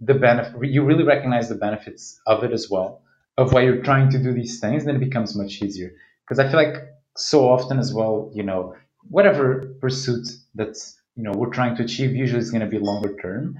the 0.00 0.14
benefit 0.14 0.54
you 0.64 0.82
really 0.84 1.04
recognize 1.04 1.48
the 1.48 1.54
benefits 1.54 2.20
of 2.26 2.44
it 2.44 2.52
as 2.52 2.68
well 2.70 3.02
of 3.38 3.52
why 3.52 3.62
you're 3.62 3.82
trying 3.82 4.10
to 4.10 4.18
do 4.18 4.32
these 4.32 4.60
things 4.60 4.84
then 4.84 4.96
it 4.96 5.00
becomes 5.00 5.36
much 5.36 5.62
easier. 5.62 5.92
Because 6.24 6.38
i 6.38 6.48
feel 6.48 6.62
like 6.62 6.82
so 7.16 7.48
often 7.48 7.78
as 7.78 7.94
well 7.94 8.30
you 8.34 8.42
know 8.42 8.74
whatever 9.08 9.74
pursuit 9.80 10.26
that's 10.54 11.00
you 11.16 11.22
know 11.22 11.32
we're 11.32 11.50
trying 11.50 11.76
to 11.76 11.82
achieve 11.84 12.14
usually 12.14 12.40
is 12.40 12.50
going 12.50 12.60
to 12.60 12.66
be 12.66 12.78
longer 12.78 13.14
term. 13.22 13.56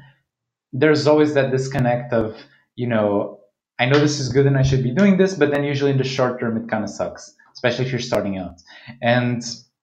There's 0.73 1.07
always 1.07 1.35
that 1.35 1.50
disconnect 1.52 2.12
of 2.12 2.37
you 2.76 2.88
know 2.88 3.40
i 3.78 3.87
know 3.87 3.99
this 3.99 4.19
is 4.19 4.28
good 4.31 4.47
and 4.47 4.59
i 4.59 4.62
should 4.62 4.83
be 4.83 4.90
doing 4.90 5.16
this 5.16 5.35
but 5.35 5.50
then 5.52 5.64
usually 5.64 5.93
in 5.93 5.99
the 5.99 6.04
short 6.04 6.40
term 6.40 6.57
it 6.57 6.69
kind 6.69 6.85
of 6.85 6.90
sucks 6.90 7.35
especially 7.54 7.87
if 7.87 7.93
you're 7.93 8.00
starting 8.00 8.38
out. 8.38 8.61
And 9.02 9.43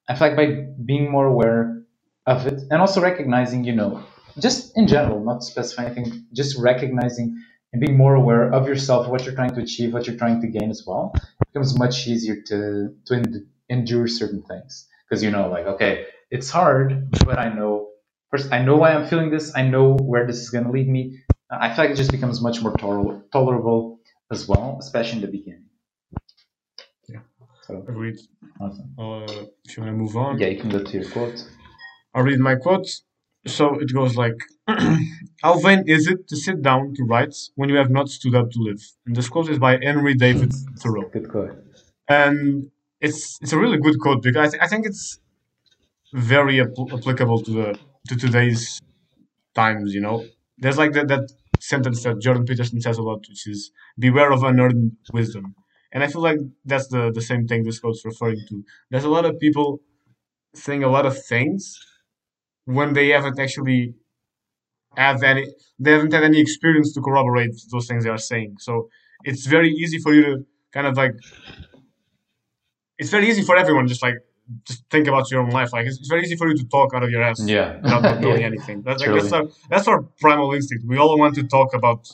i 0.10 0.16
feel 0.16 0.28
like 0.28 0.38
by 0.38 0.48
being 0.86 1.10
more 1.10 1.26
aware 1.28 1.81
of 2.26 2.48
it 2.48 2.62
and 2.70 2.82
also 2.82 3.02
recognizing 3.02 3.64
you 3.64 3.74
know 3.76 4.04
just 4.40 4.78
in 4.78 4.88
general, 4.88 5.24
not 5.24 5.44
specifying 5.44 5.90
anything, 5.98 6.26
just 6.34 6.58
recognizing 6.58 7.44
and 7.74 7.82
being 7.82 7.98
more 7.98 8.16
aware 8.16 8.52
of 8.54 8.68
yourself, 8.68 9.08
what 9.08 9.26
you're 9.26 9.36
trying 9.36 9.54
to 9.56 9.62
achieve, 9.62 9.94
what 9.94 10.08
you're 10.08 10.18
trying 10.18 10.42
to 10.42 10.48
gain 10.48 10.70
as 10.70 10.84
well, 10.86 11.14
it 11.16 11.48
becomes 11.54 11.78
much 11.78 12.08
easier 12.08 12.38
to 12.48 12.94
to 13.06 13.16
en- 13.16 13.48
endure 13.70 14.08
certain 14.08 14.42
things 14.44 14.88
because 15.10 15.24
you 15.24 15.32
know, 15.32 15.50
like, 15.50 15.66
okay, 15.66 16.06
it's 16.30 16.50
hard, 16.50 17.10
but 17.26 17.38
I 17.38 17.50
know 17.54 17.90
first, 18.30 18.52
I 18.52 18.64
know 18.64 18.78
why 18.78 18.94
I'm 18.94 19.08
feeling 19.08 19.32
this, 19.32 19.54
I 19.56 19.64
know 19.68 19.96
where 19.96 20.26
this 20.28 20.38
is 20.38 20.50
going 20.50 20.66
to 20.66 20.72
lead 20.72 20.88
me. 20.88 21.20
I 21.50 21.74
feel 21.74 21.84
like 21.86 21.92
it 21.92 21.98
just 21.98 22.12
becomes 22.12 22.42
much 22.42 22.62
more 22.62 22.74
toler- 22.78 23.22
tolerable 23.34 24.00
as 24.32 24.48
well, 24.48 24.78
especially 24.80 25.18
in 25.18 25.22
the 25.22 25.28
beginning. 25.28 25.66
Yeah. 27.10 27.20
So, 27.64 27.86
Agreed. 27.88 28.18
awesome. 28.62 28.96
Uh, 28.98 29.46
if 29.66 29.76
you 29.76 29.84
want 29.84 29.94
to 29.94 29.98
move 29.98 30.16
on, 30.16 30.40
Yeah, 30.40 30.48
you 30.48 30.62
can 30.62 30.70
go 30.70 30.82
to 30.82 30.94
your 30.98 31.10
quote. 31.10 31.46
I'll 32.14 32.24
read 32.24 32.40
my 32.40 32.56
quote. 32.56 32.88
So 33.48 33.80
it 33.80 33.92
goes 33.94 34.16
like, 34.16 34.38
How 35.44 35.60
vain 35.60 35.84
is 35.88 36.08
it 36.08 36.28
to 36.28 36.36
sit 36.36 36.62
down 36.62 36.94
to 36.96 37.04
write 37.04 37.36
when 37.56 37.70
you 37.70 37.76
have 37.76 37.90
not 37.90 38.10
stood 38.10 38.36
up 38.36 38.52
to 38.52 38.60
live? 38.60 38.82
And 39.06 39.16
this 39.16 39.30
quote 39.30 39.50
is 39.50 39.58
by 39.58 39.80
Henry 39.82 40.14
David 40.14 40.54
Thoreau. 40.80 41.10
Good 41.10 41.30
quote. 41.30 41.58
And 42.08 42.70
it's 43.00 43.40
it's 43.42 43.54
a 43.54 43.58
really 43.58 43.78
good 43.78 44.00
quote 44.00 44.22
because 44.22 44.48
I, 44.48 44.50
th- 44.52 44.64
I 44.64 44.68
think 44.68 44.86
it's 44.86 45.20
very 46.14 46.58
apl- 46.58 46.94
applicable 46.94 47.42
to 47.44 47.52
the 47.52 47.80
to 48.10 48.16
today's 48.16 48.80
times. 49.56 49.94
You 49.94 50.02
know, 50.02 50.26
there's 50.60 50.78
like 50.78 50.94
that 50.94 51.08
that 51.08 51.32
sentence 51.60 52.04
that 52.04 52.20
Jordan 52.22 52.46
Peterson 52.46 52.82
says 52.82 52.98
a 53.00 53.04
lot, 53.04 53.22
which 53.30 53.48
is 53.48 53.72
"Beware 53.98 54.32
of 54.32 54.44
unearned 54.44 54.98
wisdom." 55.14 55.56
And 55.94 56.04
I 56.04 56.08
feel 56.08 56.22
like 56.22 56.40
that's 56.66 56.88
the 56.88 57.12
the 57.12 57.22
same 57.22 57.48
thing 57.48 57.64
this 57.64 57.80
quote's 57.80 58.06
referring 58.06 58.42
to. 58.50 58.64
There's 58.92 59.06
a 59.06 59.10
lot 59.18 59.26
of 59.26 59.40
people 59.40 59.82
saying 60.54 60.84
a 60.84 60.90
lot 60.90 61.06
of 61.06 61.16
things 61.26 61.80
when 62.66 62.94
they 62.94 63.10
haven't 63.10 63.40
actually 63.40 63.94
have 64.98 65.24
any 65.24 65.46
they 65.80 65.92
haven't 65.92 66.14
had 66.14 66.24
any 66.24 66.40
experience 66.40 66.94
to 66.94 67.02
corroborate 67.02 67.56
those 67.72 67.88
things 67.88 68.04
they 68.04 68.10
are 68.10 68.18
saying. 68.18 68.56
So 68.60 68.90
it's 69.24 69.46
very 69.46 69.70
easy 69.70 69.98
for 70.00 70.14
you 70.14 70.24
to 70.24 70.46
kind 70.74 70.88
of 70.88 70.98
like 70.98 71.14
it's 72.98 73.10
very 73.10 73.28
easy 73.30 73.42
for 73.44 73.58
everyone 73.58 73.88
just 73.88 74.04
like 74.04 74.16
just 74.68 74.84
think 74.90 75.08
about 75.08 75.32
your 75.32 75.42
own 75.42 75.50
life. 75.50 75.72
Like 75.74 75.86
it's, 75.86 75.98
it's 76.00 76.10
very 76.10 76.24
easy 76.24 76.36
for 76.36 76.48
you 76.48 76.56
to 76.58 76.66
talk 76.66 76.94
out 76.94 77.04
of 77.04 77.10
your 77.10 77.24
ass 77.24 77.40
Yeah. 77.48 77.80
without 77.82 78.04
not 78.04 78.20
knowing 78.22 78.42
Yeah. 78.42 78.48
anything. 78.48 78.82
That's 78.86 79.02
like 79.02 79.14
that's 79.16 79.32
our 79.32 79.44
that's 79.70 79.88
our 79.88 80.02
primal 80.20 80.54
instinct. 80.54 80.84
We 80.88 80.98
all 80.98 81.18
want 81.18 81.36
to 81.36 81.44
talk 81.44 81.74
about 81.74 82.08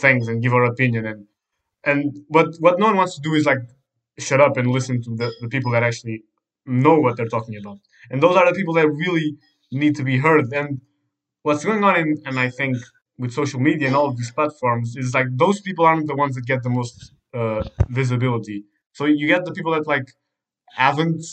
things 0.00 0.26
and 0.28 0.42
give 0.42 0.54
our 0.54 0.64
opinion 0.64 1.06
and 1.06 1.26
and 1.84 2.16
what 2.28 2.48
what 2.60 2.78
no 2.78 2.86
one 2.86 2.96
wants 2.96 3.14
to 3.16 3.20
do 3.20 3.34
is 3.34 3.44
like 3.44 3.58
shut 4.18 4.40
up 4.40 4.56
and 4.56 4.68
listen 4.70 5.02
to 5.02 5.10
the, 5.16 5.32
the 5.40 5.48
people 5.48 5.70
that 5.72 5.82
actually 5.82 6.22
know 6.66 6.98
what 6.98 7.16
they're 7.16 7.28
talking 7.36 7.56
about. 7.62 7.78
And 8.10 8.22
those 8.22 8.36
are 8.36 8.46
the 8.50 8.56
people 8.56 8.74
that 8.74 8.88
really 8.88 9.36
need 9.78 9.96
to 9.96 10.04
be 10.04 10.18
heard. 10.18 10.52
And 10.52 10.80
what's 11.42 11.64
going 11.64 11.84
on 11.84 11.96
in 11.98 12.22
and 12.26 12.38
I 12.40 12.50
think 12.50 12.78
with 13.18 13.32
social 13.32 13.60
media 13.60 13.88
and 13.88 13.96
all 13.96 14.08
of 14.08 14.16
these 14.16 14.32
platforms 14.32 14.96
is 14.96 15.14
like 15.14 15.26
those 15.36 15.60
people 15.60 15.84
aren't 15.86 16.06
the 16.08 16.16
ones 16.16 16.34
that 16.36 16.46
get 16.46 16.62
the 16.62 16.70
most 16.70 17.12
uh, 17.34 17.62
visibility. 17.88 18.64
So 18.92 19.06
you 19.06 19.26
get 19.26 19.44
the 19.44 19.52
people 19.52 19.72
that 19.72 19.86
like 19.86 20.08
haven't, 20.74 21.24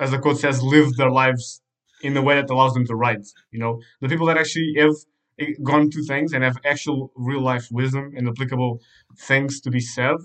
as 0.00 0.10
the 0.10 0.18
quote 0.18 0.38
says, 0.38 0.62
lived 0.62 0.96
their 0.96 1.10
lives 1.10 1.62
in 2.02 2.16
a 2.16 2.22
way 2.22 2.34
that 2.36 2.50
allows 2.50 2.74
them 2.74 2.86
to 2.86 2.94
write. 2.94 3.26
You 3.50 3.60
know, 3.60 3.80
the 4.00 4.08
people 4.08 4.26
that 4.26 4.36
actually 4.38 4.74
have 4.78 4.94
eh, 5.38 5.52
gone 5.62 5.90
through 5.90 6.04
things 6.04 6.32
and 6.32 6.44
have 6.44 6.58
actual 6.64 7.12
real 7.16 7.40
life 7.42 7.68
wisdom 7.70 8.12
and 8.16 8.28
applicable 8.28 8.80
things 9.18 9.60
to 9.62 9.70
be 9.70 9.80
said 9.80 10.16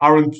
aren't 0.00 0.36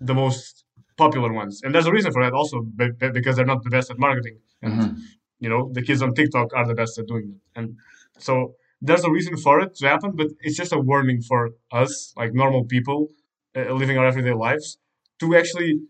the 0.00 0.14
most 0.14 0.64
popular 0.96 1.32
ones. 1.32 1.60
And 1.62 1.74
there's 1.74 1.86
a 1.86 1.92
reason 1.92 2.12
for 2.12 2.22
that 2.24 2.32
also 2.32 2.62
be- 2.62 2.90
be- 2.92 3.10
because 3.10 3.36
they're 3.36 3.44
not 3.54 3.62
the 3.62 3.70
best 3.70 3.90
at 3.90 3.98
marketing. 3.98 4.38
And 4.62 4.72
Mhm. 4.74 4.96
You 5.38 5.48
know, 5.48 5.70
the 5.72 5.82
kids 5.82 6.02
on 6.02 6.14
TikTok 6.14 6.48
are 6.54 6.66
the 6.66 6.74
best 6.74 6.98
at 6.98 7.06
doing 7.06 7.26
it. 7.34 7.58
And 7.58 7.76
so 8.18 8.54
there's 8.80 9.04
a 9.04 9.10
reason 9.10 9.36
for 9.36 9.60
it 9.60 9.74
to 9.76 9.88
happen, 9.88 10.12
but 10.14 10.28
it's 10.40 10.56
just 10.56 10.72
a 10.72 10.78
warning 10.78 11.20
for 11.22 11.50
us, 11.72 12.12
like 12.16 12.32
normal 12.34 12.64
people 12.64 13.08
uh, 13.56 13.72
living 13.72 13.96
our 13.98 14.06
everyday 14.06 14.32
lives, 14.34 14.78
to 15.20 15.34
actually 15.36 15.80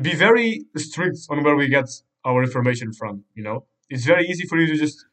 be 0.00 0.14
very 0.14 0.64
strict 0.76 1.18
on 1.30 1.42
where 1.44 1.56
we 1.56 1.68
get 1.68 1.88
our 2.24 2.42
information 2.42 2.92
from. 2.92 3.24
You 3.34 3.44
know, 3.44 3.64
it's 3.88 4.04
very 4.04 4.24
easy 4.26 4.46
for 4.46 4.58
you 4.58 4.66
to 4.66 4.76
just 4.76 5.06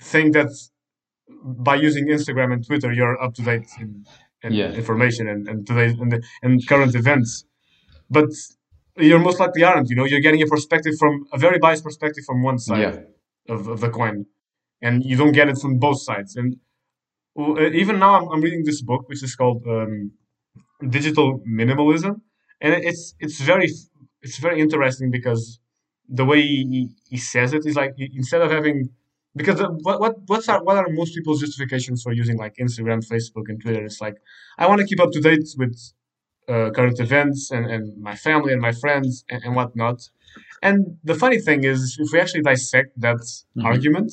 think 0.00 0.34
that 0.34 0.50
by 1.44 1.76
using 1.76 2.06
Instagram 2.08 2.52
and 2.52 2.66
Twitter, 2.66 2.92
you're 2.92 3.20
up 3.22 3.34
to 3.34 3.42
date 3.42 3.68
in, 3.80 4.04
in 4.42 4.52
Yeah. 4.52 4.72
information 4.72 5.28
and 5.28 5.48
and 5.48 5.66
today's 5.66 5.94
and, 6.02 6.10
the, 6.12 6.22
and 6.42 6.52
current 6.68 6.94
events, 6.94 7.44
but 8.10 8.30
you're 8.98 9.18
most 9.18 9.40
likely 9.40 9.64
aren't. 9.64 9.88
You 9.90 9.96
know, 9.96 10.04
you're 10.04 10.20
getting 10.20 10.42
a 10.42 10.46
perspective 10.46 10.94
from 10.98 11.24
a 11.32 11.38
very 11.38 11.58
biased 11.58 11.84
perspective 11.84 12.24
from 12.24 12.42
one 12.42 12.58
side 12.58 12.80
Yeah. 12.80 13.54
of, 13.54 13.68
of 13.68 13.80
the 13.80 13.90
coin, 13.90 14.26
and 14.80 15.04
you 15.04 15.16
don't 15.16 15.32
get 15.32 15.48
it 15.48 15.58
from 15.58 15.78
both 15.78 16.00
sides. 16.02 16.36
And 16.36 16.56
uh, 17.38 17.60
even 17.82 17.98
now, 17.98 18.14
I'm, 18.20 18.28
I'm 18.32 18.40
reading 18.40 18.64
this 18.64 18.82
book, 18.82 19.08
which 19.08 19.22
is 19.22 19.34
called 19.34 19.62
um, 19.66 20.12
Digital 20.88 21.40
Minimalism, 21.48 22.20
and 22.60 22.74
it's 22.74 23.14
it's 23.20 23.40
very 23.40 23.68
it's 24.22 24.38
very 24.38 24.60
interesting 24.60 25.10
because 25.10 25.60
the 26.08 26.24
way 26.24 26.40
he, 26.42 26.90
he 27.08 27.16
says 27.16 27.52
it 27.52 27.64
is 27.64 27.76
like 27.76 27.94
instead 27.98 28.42
of 28.42 28.50
having 28.50 28.90
because 29.34 29.60
what 29.82 30.00
what 30.00 30.14
what's 30.26 30.48
are, 30.48 30.62
what 30.62 30.76
are 30.76 30.86
most 30.90 31.14
people's 31.14 31.40
justifications 31.40 32.02
for 32.02 32.12
using 32.12 32.36
like 32.36 32.54
Instagram, 32.60 33.00
Facebook, 33.06 33.44
and 33.48 33.60
Twitter? 33.62 33.84
It's 33.84 34.00
like 34.00 34.16
I 34.58 34.66
want 34.66 34.80
to 34.80 34.86
keep 34.86 35.00
up 35.00 35.10
to 35.12 35.20
date 35.20 35.48
with 35.56 35.74
uh, 36.48 36.70
current 36.70 36.98
events 37.00 37.50
and, 37.50 37.66
and 37.70 38.00
my 38.00 38.14
family 38.14 38.52
and 38.52 38.60
my 38.60 38.72
friends 38.72 39.24
and, 39.30 39.42
and 39.44 39.54
whatnot. 39.54 40.08
And 40.62 40.96
the 41.04 41.14
funny 41.14 41.38
thing 41.38 41.64
is, 41.64 41.96
if 41.98 42.12
we 42.12 42.20
actually 42.20 42.42
dissect 42.42 42.90
that 43.00 43.20
Mhm. 43.56 43.64
argument, 43.64 44.12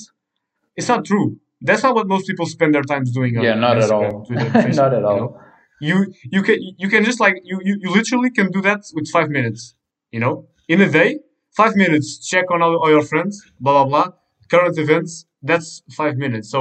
it's 0.75 0.87
not 0.87 1.05
true. 1.05 1.37
That's 1.61 1.83
not 1.83 1.93
what 1.95 2.07
most 2.07 2.27
people 2.27 2.45
spend 2.45 2.73
their 2.73 2.83
times 2.83 3.11
doing. 3.11 3.37
On 3.37 3.43
Yeah, 3.43 3.55
not 3.55 3.77
at 3.77 3.89
Instagram, 3.89 4.13
all. 4.13 4.25
Twitter, 4.25 4.49
Facebook, 4.65 4.75
not 4.75 4.93
at 4.93 5.01
you 5.01 5.05
all. 5.07 5.41
You 5.81 6.13
you 6.35 6.41
can 6.43 6.57
you 6.77 6.89
can 6.89 7.03
just 7.09 7.19
like 7.19 7.35
you, 7.43 7.59
you 7.67 7.73
you 7.83 7.89
literally 7.91 8.31
can 8.31 8.47
do 8.51 8.61
that 8.61 8.81
with 8.93 9.07
five 9.09 9.29
minutes. 9.29 9.75
You 10.11 10.19
know, 10.23 10.47
in 10.67 10.81
a 10.81 10.89
day, 10.89 11.19
five 11.55 11.75
minutes. 11.75 12.07
Check 12.31 12.45
on 12.53 12.61
all, 12.61 12.75
all 12.81 12.89
your 12.89 13.03
friends. 13.13 13.33
Blah 13.59 13.73
blah 13.73 13.87
blah. 13.91 14.07
Current 14.53 14.77
events. 14.77 15.25
That's 15.41 15.83
five 16.01 16.15
minutes. 16.17 16.49
So 16.49 16.59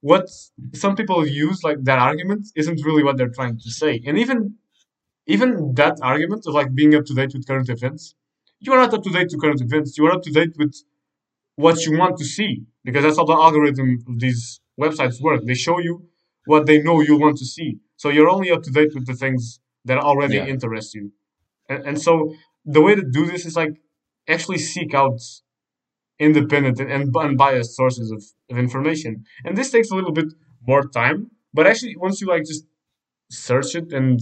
what 0.00 0.26
some 0.74 0.94
people 0.96 1.26
use 1.26 1.58
like 1.64 1.78
that 1.84 1.98
argument 1.98 2.46
isn't 2.56 2.78
really 2.86 3.02
what 3.02 3.16
they're 3.18 3.34
trying 3.40 3.56
to 3.58 3.70
say. 3.70 4.00
And 4.06 4.18
even 4.18 4.54
even 5.26 5.74
that 5.74 5.98
argument 6.02 6.44
of 6.46 6.54
like 6.54 6.74
being 6.74 6.94
up 6.94 7.04
to 7.06 7.14
date 7.14 7.32
with 7.34 7.46
current 7.46 7.68
events, 7.68 8.14
you 8.58 8.72
are 8.72 8.78
not 8.78 8.92
up 8.94 9.02
to 9.04 9.10
date 9.10 9.28
to 9.30 9.38
current 9.38 9.60
events. 9.60 9.96
You 9.96 10.06
are 10.06 10.12
up 10.12 10.22
to 10.22 10.30
date 10.30 10.54
with 10.58 10.74
what 11.56 11.84
you 11.84 11.98
want 11.98 12.16
to 12.18 12.24
see 12.24 12.64
because 12.84 13.02
that's 13.04 13.16
how 13.18 13.24
the 13.24 13.34
algorithm 13.34 13.98
of 14.08 14.18
these 14.18 14.60
websites 14.80 15.20
work. 15.20 15.42
They 15.44 15.54
show 15.54 15.78
you 15.78 16.06
what 16.46 16.66
they 16.66 16.82
know 16.82 17.00
you 17.00 17.16
want 17.18 17.36
to 17.38 17.44
see. 17.44 17.78
So 17.96 18.08
you're 18.08 18.28
only 18.30 18.50
up 18.50 18.62
to 18.64 18.70
date 18.70 18.92
with 18.94 19.06
the 19.06 19.14
things 19.14 19.60
that 19.84 19.98
already 19.98 20.36
Yeah. 20.36 20.46
interest 20.46 20.94
you. 20.94 21.12
And, 21.68 21.86
and 21.86 22.00
so 22.00 22.34
the 22.64 22.80
way 22.80 22.94
to 22.94 23.02
do 23.02 23.26
this 23.26 23.44
is 23.46 23.56
like 23.56 23.74
actually 24.28 24.58
seek 24.58 24.94
out 24.94 25.20
independent 26.18 26.78
and, 26.80 26.90
and 26.90 27.16
unbiased 27.16 27.74
sources 27.74 28.10
of, 28.10 28.22
of 28.50 28.58
information. 28.58 29.24
And 29.44 29.56
this 29.56 29.70
takes 29.70 29.90
a 29.90 29.94
little 29.94 30.12
bit 30.12 30.26
more 30.66 30.82
time, 30.86 31.30
but 31.54 31.66
actually 31.66 31.96
once 31.96 32.20
you 32.20 32.26
like 32.26 32.44
just 32.44 32.64
search 33.30 33.74
it 33.74 33.92
and 33.92 34.20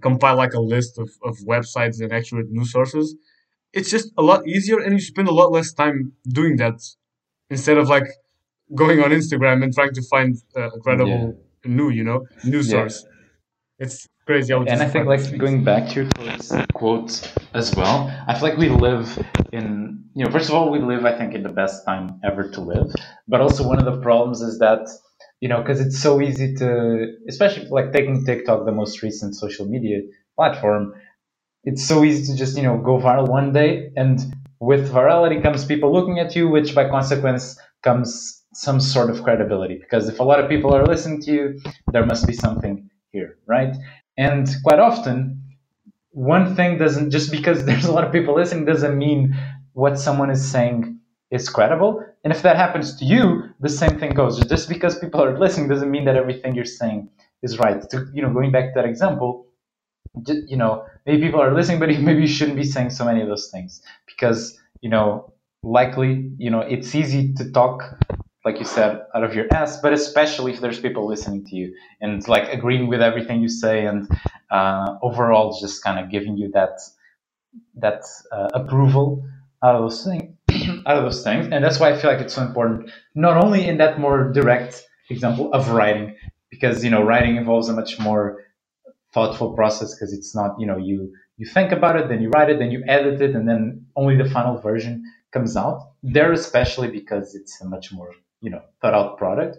compile 0.00 0.36
like 0.36 0.54
a 0.54 0.60
list 0.60 0.98
of, 0.98 1.10
of 1.24 1.36
websites 1.38 2.00
and 2.00 2.12
accurate 2.12 2.50
news 2.50 2.72
sources, 2.72 3.16
it's 3.72 3.90
just 3.90 4.12
a 4.16 4.22
lot 4.22 4.46
easier 4.46 4.78
and 4.78 4.92
you 4.92 5.00
spend 5.00 5.28
a 5.28 5.32
lot 5.32 5.52
less 5.52 5.72
time 5.72 6.12
doing 6.28 6.56
that 6.56 6.80
instead 7.50 7.78
of 7.78 7.88
like 7.88 8.08
going 8.74 9.00
on 9.00 9.10
Instagram 9.10 9.62
and 9.62 9.72
trying 9.74 9.92
to 9.92 10.02
find 10.02 10.36
a 10.54 10.70
credible 10.82 11.38
new, 11.64 11.90
you 11.90 12.04
know, 12.04 12.26
news 12.44 12.66
Yeah. 12.68 12.80
source. 12.80 13.06
It's 13.78 14.06
crazy. 14.26 14.52
how 14.52 14.62
and 14.62 14.82
I 14.82 14.88
think 14.88 15.06
like 15.06 15.20
things. 15.20 15.38
going 15.38 15.62
back 15.64 15.88
to 15.90 16.02
your 16.04 16.66
quotes 16.72 17.28
as 17.54 17.74
well. 17.76 18.10
I 18.26 18.34
feel 18.34 18.48
like 18.48 18.58
we 18.58 18.68
live 18.68 19.06
in 19.52 20.04
you 20.14 20.24
know 20.24 20.30
first 20.30 20.48
of 20.48 20.54
all 20.54 20.70
we 20.70 20.78
live 20.80 21.04
I 21.04 21.16
think 21.16 21.34
in 21.34 21.42
the 21.42 21.50
best 21.62 21.84
time 21.84 22.20
ever 22.24 22.48
to 22.48 22.60
live, 22.60 22.90
but 23.28 23.40
also 23.40 23.66
one 23.66 23.78
of 23.78 23.84
the 23.84 24.00
problems 24.00 24.40
is 24.40 24.58
that 24.58 24.88
you 25.40 25.48
know 25.48 25.60
because 25.60 25.80
it's 25.80 25.98
so 25.98 26.20
easy 26.20 26.54
to 26.56 27.14
especially 27.28 27.66
like 27.68 27.92
taking 27.92 28.24
TikTok 28.24 28.64
the 28.64 28.72
most 28.72 29.02
recent 29.02 29.34
social 29.34 29.66
media 29.66 30.00
platform. 30.36 30.94
It's 31.64 31.86
so 31.86 32.04
easy 32.04 32.32
to 32.32 32.38
just 32.38 32.56
you 32.56 32.62
know 32.62 32.78
go 32.78 32.98
viral 32.98 33.28
one 33.28 33.52
day, 33.52 33.90
and 33.96 34.20
with 34.60 34.90
virality 34.92 35.42
comes 35.42 35.64
people 35.64 35.92
looking 35.92 36.18
at 36.18 36.34
you, 36.36 36.48
which 36.48 36.74
by 36.74 36.88
consequence 36.88 37.58
comes 37.82 38.42
some 38.54 38.80
sort 38.80 39.10
of 39.10 39.22
credibility. 39.22 39.78
Because 39.78 40.08
if 40.08 40.20
a 40.20 40.22
lot 40.22 40.40
of 40.40 40.48
people 40.48 40.74
are 40.74 40.86
listening 40.86 41.20
to 41.22 41.32
you, 41.32 41.60
there 41.92 42.06
must 42.06 42.26
be 42.26 42.32
something 42.32 42.88
here, 43.12 43.38
right? 43.46 43.76
And 44.16 44.48
quite 44.64 44.78
often, 44.78 45.42
one 46.10 46.54
thing 46.56 46.78
doesn't 46.78 47.10
just 47.10 47.30
because 47.30 47.64
there's 47.66 47.84
a 47.84 47.92
lot 47.92 48.04
of 48.04 48.12
people 48.12 48.34
listening 48.34 48.64
doesn't 48.64 48.96
mean 48.96 49.36
what 49.72 49.98
someone 49.98 50.30
is 50.30 50.44
saying 50.50 50.98
is 51.36 51.48
credible. 51.48 52.04
And 52.24 52.32
if 52.32 52.42
that 52.42 52.56
happens 52.56 52.96
to 52.96 53.04
you, 53.04 53.44
the 53.60 53.68
same 53.68 53.98
thing 53.98 54.12
goes. 54.14 54.40
Just 54.46 54.68
because 54.68 54.98
people 54.98 55.22
are 55.22 55.38
listening 55.38 55.68
doesn't 55.68 55.90
mean 55.90 56.04
that 56.06 56.16
everything 56.16 56.54
you're 56.54 56.64
saying 56.64 57.08
is 57.42 57.58
right. 57.58 57.80
To, 57.90 58.06
you 58.12 58.22
know, 58.22 58.32
going 58.32 58.52
back 58.52 58.74
to 58.74 58.80
that 58.80 58.86
example, 58.88 59.46
you 60.26 60.56
know, 60.56 60.84
maybe 61.06 61.22
people 61.22 61.40
are 61.40 61.54
listening, 61.54 61.78
but 61.78 61.88
maybe 62.00 62.22
you 62.22 62.26
shouldn't 62.26 62.56
be 62.56 62.64
saying 62.64 62.90
so 62.90 63.04
many 63.04 63.20
of 63.22 63.28
those 63.28 63.50
things 63.52 63.82
because 64.06 64.58
you 64.82 64.90
know, 64.90 65.32
likely, 65.62 66.30
you 66.38 66.50
know, 66.50 66.60
it's 66.60 66.94
easy 66.94 67.32
to 67.34 67.50
talk 67.52 67.98
like 68.44 68.60
you 68.60 68.64
said, 68.64 69.00
out 69.12 69.24
of 69.24 69.34
your 69.34 69.46
ass, 69.52 69.80
but 69.80 69.92
especially 69.92 70.52
if 70.52 70.60
there's 70.60 70.78
people 70.78 71.04
listening 71.04 71.44
to 71.44 71.56
you 71.56 71.74
and 72.00 72.26
like 72.28 72.48
agreeing 72.48 72.86
with 72.86 73.02
everything 73.02 73.42
you 73.42 73.48
say 73.48 73.86
and 73.86 74.08
uh, 74.52 74.96
overall 75.02 75.58
just 75.60 75.82
kind 75.82 75.98
of 75.98 76.12
giving 76.12 76.36
you 76.38 76.48
that 76.52 76.78
that 77.74 78.04
uh, 78.30 78.48
approval 78.54 79.26
out 79.64 79.74
of 79.74 79.82
those 79.82 80.04
things 80.04 80.35
out 80.86 80.98
of 80.98 81.04
those 81.04 81.22
things. 81.24 81.48
And 81.52 81.64
that's 81.64 81.80
why 81.80 81.90
i 81.92 81.96
feel 81.96 82.10
like 82.12 82.20
it's 82.20 82.34
so 82.34 82.42
important 82.42 82.90
not 83.14 83.42
only 83.44 83.66
in 83.68 83.78
that 83.78 84.00
more 84.00 84.32
direct 84.32 84.84
example 85.10 85.52
of 85.52 85.70
writing 85.70 86.16
because 86.50 86.84
you 86.84 86.90
know 86.90 87.02
writing 87.02 87.36
involves 87.36 87.68
a 87.68 87.74
much 87.74 87.98
more 88.00 88.44
thoughtful 89.14 89.54
process 89.54 89.94
because 89.94 90.12
it's 90.12 90.34
not 90.34 90.58
you 90.60 90.66
know 90.66 90.76
you 90.78 91.12
you 91.38 91.46
think 91.46 91.72
about 91.72 91.96
it 91.96 92.08
then 92.08 92.20
you 92.22 92.30
write 92.30 92.50
it 92.50 92.58
then 92.58 92.70
you 92.70 92.82
edit 92.88 93.20
it 93.22 93.34
and 93.36 93.48
then 93.48 93.86
only 93.96 94.16
the 94.16 94.28
final 94.30 94.58
version 94.60 95.04
comes 95.32 95.56
out. 95.56 95.92
There 96.02 96.32
especially 96.32 96.88
because 96.90 97.34
it's 97.34 97.60
a 97.62 97.66
much 97.66 97.92
more 97.92 98.12
you 98.40 98.50
know 98.50 98.62
thought 98.80 98.94
out 98.94 99.18
product 99.18 99.58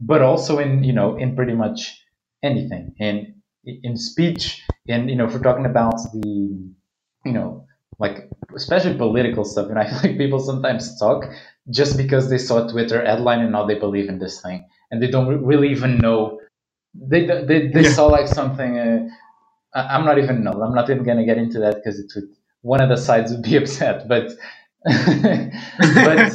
but 0.00 0.22
also 0.22 0.58
in 0.58 0.84
you 0.84 0.92
know 0.92 1.16
in 1.16 1.36
pretty 1.36 1.54
much 1.54 2.02
anything. 2.42 2.94
In 2.98 3.34
in 3.64 3.96
speech 3.96 4.62
and 4.88 5.10
you 5.10 5.16
know 5.16 5.26
if 5.26 5.34
we're 5.34 5.40
talking 5.42 5.66
about 5.66 5.96
the 6.14 6.28
you 7.26 7.32
know 7.32 7.66
like 7.98 8.28
especially 8.56 8.96
political 8.96 9.44
stuff 9.44 9.68
and 9.68 9.78
i 9.82 9.86
feel 9.88 10.10
like 10.10 10.18
people 10.18 10.38
sometimes 10.40 10.98
talk 10.98 11.24
just 11.70 11.96
because 11.96 12.30
they 12.30 12.38
saw 12.38 12.66
a 12.66 12.70
twitter 12.70 13.04
headline 13.04 13.40
and 13.40 13.52
now 13.52 13.64
they 13.66 13.78
believe 13.78 14.08
in 14.08 14.18
this 14.18 14.40
thing 14.40 14.66
and 14.90 15.02
they 15.02 15.08
don't 15.08 15.44
really 15.44 15.70
even 15.70 15.98
know 15.98 16.40
they 16.94 17.26
they, 17.26 17.68
they 17.68 17.82
Yeah. 17.82 17.90
saw 17.94 18.06
like 18.06 18.28
something 18.28 18.78
uh, 18.78 19.08
i'm 19.74 20.04
not 20.04 20.18
even 20.18 20.42
no 20.42 20.52
i'm 20.62 20.74
not 20.74 20.88
even 20.90 21.04
gonna 21.04 21.24
get 21.26 21.38
into 21.38 21.58
that 21.58 21.76
because 21.76 21.98
it 21.98 22.10
would 22.14 22.28
one 22.62 22.80
of 22.80 22.88
the 22.88 22.96
sides 22.96 23.32
would 23.32 23.42
be 23.42 23.56
upset 23.62 24.08
but 24.08 24.30
but 26.04 26.32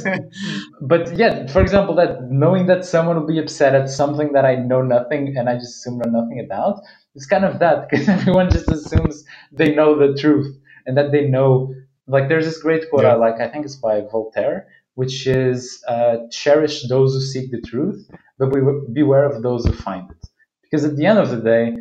but 0.82 1.18
yeah, 1.18 1.48
for 1.48 1.62
example, 1.62 1.96
that 1.96 2.30
knowing 2.30 2.68
that 2.68 2.86
someone 2.86 3.18
will 3.20 3.28
be 3.28 3.40
upset 3.40 3.74
at 3.74 3.90
something 3.90 4.34
that 4.34 4.46
I 4.46 4.56
know 4.56 4.82
nothing 4.82 5.36
and 5.38 5.50
I 5.50 5.56
just 5.56 5.78
assume 5.78 6.00
know 6.00 6.22
nothing 6.22 6.40
about, 6.46 6.82
it's 7.16 7.26
kind 7.26 7.46
of 7.46 7.60
that 7.60 7.90
because 7.90 8.08
everyone 8.10 8.50
just 8.52 8.70
assumes 8.70 9.24
they 9.52 9.74
know 9.74 9.98
the 9.98 10.20
truth 10.20 10.58
and 10.86 10.98
that 10.98 11.12
they 11.12 11.28
know. 11.28 11.74
Like, 12.08 12.28
there's 12.28 12.46
this 12.46 12.62
great 12.62 12.90
quote 12.90 13.04
Yeah. 13.04 13.14
I 13.14 13.16
like. 13.16 13.40
I 13.40 13.48
think 13.48 13.66
it's 13.66 13.78
by 13.78 14.02
Voltaire, 14.12 14.68
which 14.96 15.26
is 15.28 15.84
uh, 15.88 16.18
"Cherish 16.32 16.88
those 16.90 17.14
who 17.14 17.22
seek 17.22 17.52
the 17.52 17.62
truth, 17.62 18.10
but 18.38 18.54
be- 18.54 18.62
beware 18.94 19.26
of 19.26 19.42
those 19.42 19.66
who 19.66 19.74
find 19.74 20.10
it." 20.12 20.28
Because 20.64 20.84
at 20.86 20.98
the 20.98 21.06
end 21.06 21.20
of 21.20 21.30
the 21.30 21.38
day, 21.38 21.76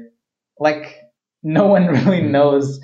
like 0.58 0.96
no 1.42 1.66
one 1.66 1.86
really 2.06 2.22
knows 2.22 2.80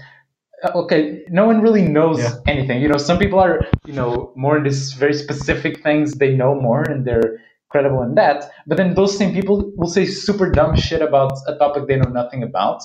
uh, 0.65 0.71
okay 0.75 1.23
no 1.29 1.47
one 1.47 1.61
really 1.61 1.83
knows 1.83 2.19
Yeah. 2.19 2.35
anything 2.47 2.83
you 2.83 2.89
know 2.89 2.97
some 2.99 3.19
people 3.19 3.39
are 3.39 3.61
you 3.87 3.93
know 3.93 4.33
more 4.37 4.57
in 4.59 4.65
this 4.65 4.93
very 4.93 5.15
specific 5.15 5.83
things 5.83 6.15
they 6.15 6.35
know 6.35 6.55
more 6.61 6.83
and 6.83 7.05
they're 7.07 7.39
credible 7.69 8.03
in 8.03 8.15
that 8.17 8.51
but 8.67 8.77
then 8.77 8.95
those 8.95 9.17
same 9.17 9.33
people 9.33 9.71
will 9.77 9.89
say 9.89 10.05
super 10.07 10.51
dumb 10.51 10.75
shit 10.75 11.03
about 11.03 11.33
a 11.47 11.55
topic 11.57 11.87
they 11.87 11.97
know 11.97 12.11
nothing 12.11 12.43
about 12.43 12.83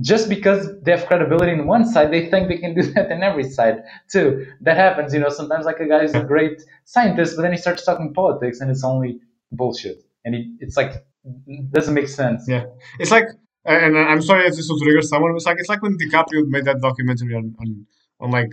just 0.00 0.28
because 0.28 0.68
they 0.82 0.92
have 0.92 1.06
credibility 1.06 1.52
in 1.52 1.66
one 1.66 1.84
side 1.84 2.12
they 2.12 2.28
think 2.30 2.48
they 2.48 2.58
can 2.58 2.74
do 2.74 2.82
that 2.94 3.10
in 3.10 3.22
every 3.22 3.44
side 3.48 3.82
too 4.10 4.46
that 4.60 4.76
happens 4.76 5.12
you 5.14 5.20
know 5.20 5.28
sometimes 5.28 5.66
like 5.66 5.80
a 5.80 5.88
guy 5.88 6.02
is 6.02 6.14
a 6.14 6.24
great 6.24 6.62
scientist 6.84 7.36
but 7.36 7.42
then 7.42 7.52
he 7.52 7.58
starts 7.58 7.84
talking 7.84 8.12
politics 8.14 8.60
and 8.60 8.70
it's 8.70 8.84
only 8.84 9.20
bullshit 9.52 9.98
and 10.24 10.34
he, 10.34 10.56
it's 10.60 10.76
like 10.76 11.04
it 11.46 11.70
doesn't 11.72 11.94
make 11.94 12.08
sense 12.08 12.44
Yeah, 12.48 12.64
it's 12.98 13.10
like, 13.10 13.26
and 13.64 13.96
I'm 13.98 14.22
sorry 14.22 14.46
if 14.46 14.56
this 14.56 14.68
will 14.68 14.80
trigger 14.80 15.02
someone. 15.02 15.36
It's 15.36 15.46
like 15.46 15.58
it's 15.58 15.68
like 15.68 15.82
when 15.82 15.96
DiCaprio 15.98 16.46
made 16.48 16.66
that 16.66 16.80
documentary 16.80 17.34
on 17.34 17.54
on, 17.60 17.86
on 18.20 18.30
like 18.30 18.52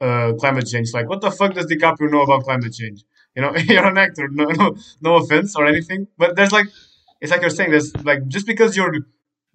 uh, 0.00 0.34
climate 0.34 0.66
change. 0.66 0.92
Like, 0.94 1.08
what 1.08 1.20
the 1.20 1.30
fuck 1.30 1.54
does 1.54 1.66
DiCaprio 1.66 2.10
know 2.10 2.22
about 2.22 2.44
climate 2.44 2.74
change? 2.74 3.04
You 3.36 3.42
know, 3.42 3.56
you're 3.68 3.84
an 3.86 3.98
actor. 3.98 4.28
No, 4.30 4.46
no, 4.46 4.76
no 5.02 5.16
offense 5.16 5.56
or 5.56 5.66
anything, 5.66 6.08
but 6.18 6.36
there's 6.36 6.52
like, 6.52 6.66
it's 7.20 7.32
like 7.32 7.42
you're 7.42 7.50
saying. 7.50 7.72
There's 7.72 7.94
like 8.04 8.28
just 8.28 8.46
because 8.46 8.76
you're 8.76 8.94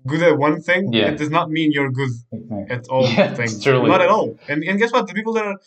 good 0.08 0.22
at 0.24 0.38
one 0.38 0.62
thing, 0.62 0.94
Yeah. 0.94 1.10
it 1.12 1.18
does 1.18 1.30
not 1.30 1.50
mean 1.52 1.72
you're 1.72 1.92
good 1.92 2.12
at 2.70 2.88
all 2.88 3.04
Yeah, 3.08 3.34
things. 3.36 3.62
truly. 3.64 3.90
Not 3.90 4.02
at 4.02 4.10
all. 4.10 4.38
And 4.48 4.64
and 4.64 4.80
guess 4.80 4.92
what? 4.92 5.08
The 5.08 5.14
people 5.14 5.34
that 5.34 5.46
are 5.46 5.58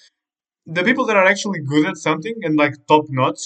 the 0.67 0.85
people 0.85 1.05
that 1.07 1.17
are 1.17 1.25
actually 1.33 1.61
good 1.61 1.87
at 1.91 1.97
something 1.97 2.35
and 2.45 2.57
like 2.57 2.75
top 2.87 3.05
notch, 3.09 3.43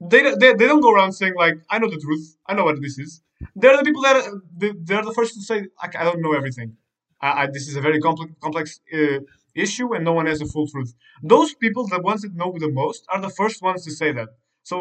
they, 0.00 0.22
they 0.40 0.50
they 0.58 0.66
don't 0.70 0.80
go 0.80 0.92
around 0.96 1.12
saying 1.12 1.34
like 1.44 1.56
I 1.70 1.78
know 1.78 1.90
the 1.90 1.98
truth, 2.06 2.36
I 2.48 2.54
know 2.54 2.64
what 2.64 2.80
this 2.80 2.98
is. 2.98 3.22
They're 3.56 3.76
the 3.76 3.84
people 3.84 4.02
that 4.02 4.16
are, 4.16 4.28
they- 4.60 4.78
they're 4.86 5.02
the 5.10 5.12
first 5.18 5.34
to 5.34 5.42
say 5.50 5.58
I, 5.84 5.86
I 6.00 6.04
don't 6.08 6.22
know 6.22 6.32
everything. 6.40 6.76
I, 7.20 7.30
I, 7.42 7.46
this 7.46 7.68
is 7.68 7.76
a 7.76 7.80
very 7.88 8.00
complex 8.00 8.32
complex 8.46 8.66
uh, 8.98 9.18
issue 9.54 9.88
and 9.94 10.04
no 10.04 10.12
one 10.18 10.26
has 10.26 10.38
the 10.40 10.46
full 10.54 10.66
truth. 10.66 10.94
Those 11.22 11.54
people, 11.54 11.86
the 11.86 12.00
ones 12.10 12.22
that 12.22 12.34
know 12.34 12.50
the 12.66 12.70
most, 12.82 13.04
are 13.12 13.20
the 13.20 13.30
first 13.40 13.62
ones 13.62 13.84
to 13.86 13.90
say 14.00 14.10
that. 14.12 14.28
So 14.70 14.76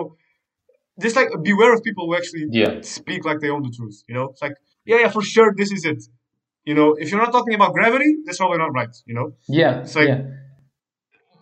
just 1.02 1.16
like 1.16 1.30
beware 1.44 1.74
of 1.74 1.84
people 1.84 2.06
who 2.08 2.16
actually 2.16 2.46
yeah 2.50 2.82
speak 2.82 3.26
like 3.26 3.40
they 3.40 3.50
own 3.50 3.64
the 3.64 3.70
truth. 3.78 4.04
You 4.08 4.16
know, 4.16 4.26
it's 4.32 4.42
like 4.42 4.56
yeah, 4.86 5.00
yeah, 5.02 5.10
for 5.10 5.22
sure, 5.22 5.54
this 5.56 5.72
is 5.72 5.86
it. 5.86 6.04
You 6.66 6.74
know, 6.76 6.94
if 6.98 7.12
you're 7.12 7.20
not 7.22 7.32
talking 7.32 7.54
about 7.56 7.74
gravity, 7.74 8.18
that's 8.26 8.38
probably 8.38 8.58
not 8.60 8.74
right. 8.74 8.96
You 9.06 9.16
know, 9.16 9.34
yeah 9.48 9.82
It's 9.82 9.96
like- 9.96 10.08
yeah 10.10 10.22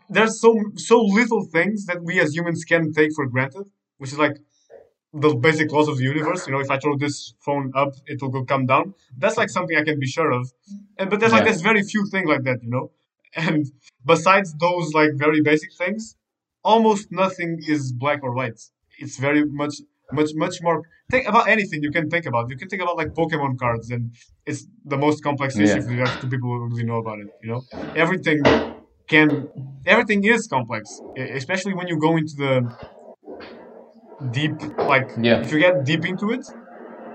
there's 0.10 0.42
so 0.42 0.50
so 0.76 1.02
little 1.02 1.44
things 1.46 1.86
that 1.86 2.04
we 2.04 2.20
as 2.20 2.36
humans 2.36 2.64
can 2.66 2.92
take 2.94 3.12
for 3.16 3.26
granted, 3.28 3.66
which 3.98 4.12
is 4.12 4.18
like 4.20 4.38
the 5.14 5.34
basic 5.36 5.72
laws 5.72 5.88
of 5.88 5.98
the 5.98 6.04
universe. 6.04 6.48
You 6.48 6.54
know, 6.54 6.60
if 6.60 6.70
I 6.70 6.78
throw 6.80 6.98
this 6.98 7.34
phone 7.46 7.72
up, 7.76 7.94
it 8.08 8.22
will 8.22 8.30
go 8.30 8.44
come 8.44 8.66
down. 8.66 8.94
That's 9.18 9.38
like 9.38 9.50
something 9.50 9.78
I 9.78 9.84
can 9.84 10.00
be 10.00 10.08
sure 10.08 10.32
of. 10.32 10.52
And 10.98 11.10
but 11.10 11.20
there's 11.20 11.32
like 11.32 11.44
there's 11.46 11.62
very 11.62 11.84
few 11.84 12.06
things 12.08 12.28
like 12.28 12.44
that, 12.44 12.60
you 12.64 12.70
know. 12.70 12.92
And 13.36 13.66
besides 14.06 14.54
those 14.66 14.94
like 14.94 15.12
very 15.16 15.42
basic 15.42 15.72
things, 15.74 16.18
almost 16.64 17.12
nothing 17.12 17.60
is 17.66 17.94
black 17.94 18.20
or 18.24 18.34
white. 18.34 18.60
It's 19.02 19.18
very 19.18 19.44
much 19.62 19.76
much 20.20 20.32
much 20.44 20.56
more 20.62 20.78
think 21.12 21.28
about 21.32 21.46
anything 21.56 21.80
you 21.88 21.92
can 21.98 22.10
think 22.14 22.26
about. 22.26 22.50
You 22.52 22.58
can 22.62 22.70
think 22.72 22.82
about 22.86 22.98
like 23.02 23.10
Pokemon 23.20 23.54
cards 23.64 23.90
and 23.92 24.04
it's 24.46 24.62
the 24.94 24.98
most 25.06 25.18
complex 25.28 25.50
issue 25.66 25.82
Yeah. 26.00 26.06
if 26.08 26.20
two 26.22 26.30
people 26.34 26.50
who 26.58 26.66
really 26.72 26.88
know 26.92 27.00
about 27.06 27.20
it, 27.24 27.30
you 27.44 27.50
know. 27.52 27.62
Everything 28.04 28.40
can 29.14 29.28
everything 29.94 30.22
is 30.34 30.42
complex, 30.56 30.84
especially 31.42 31.74
when 31.80 31.88
you 31.92 31.98
go 32.08 32.12
into 32.22 32.36
the 32.44 32.54
deep 34.38 34.62
like 34.94 35.10
Yeah. 35.18 35.42
if 35.44 35.52
you 35.52 35.60
get 35.60 35.84
deep 35.84 36.06
into 36.06 36.32
it, 36.32 36.46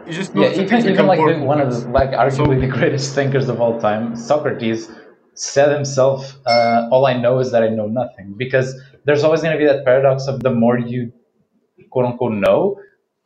you 0.06 0.12
just 0.12 0.34
know 0.34 0.42
yeah 0.42 0.62
even, 0.62 0.88
even 0.88 1.06
like 1.06 1.18
the, 1.18 1.40
one 1.52 1.60
of 1.60 1.70
the 1.72 1.78
like 1.98 2.10
arguably 2.10 2.60
the 2.60 2.66
greatest 2.78 3.14
thinkers 3.14 3.48
of 3.48 3.60
all 3.60 3.80
time 3.80 4.16
socrates 4.16 4.88
said 5.34 5.70
himself 5.72 6.34
uh, 6.46 6.88
all 6.92 7.04
i 7.06 7.14
know 7.24 7.38
is 7.38 7.50
that 7.52 7.62
i 7.62 7.68
know 7.68 7.86
nothing 7.86 8.34
because 8.36 8.68
there's 9.04 9.22
always 9.24 9.42
going 9.42 9.52
to 9.52 9.58
be 9.58 9.66
that 9.66 9.84
paradox 9.84 10.26
of 10.28 10.42
the 10.42 10.50
more 10.50 10.78
you 10.78 11.12
quote 11.90 12.06
unquote 12.06 12.32
know. 12.32 12.80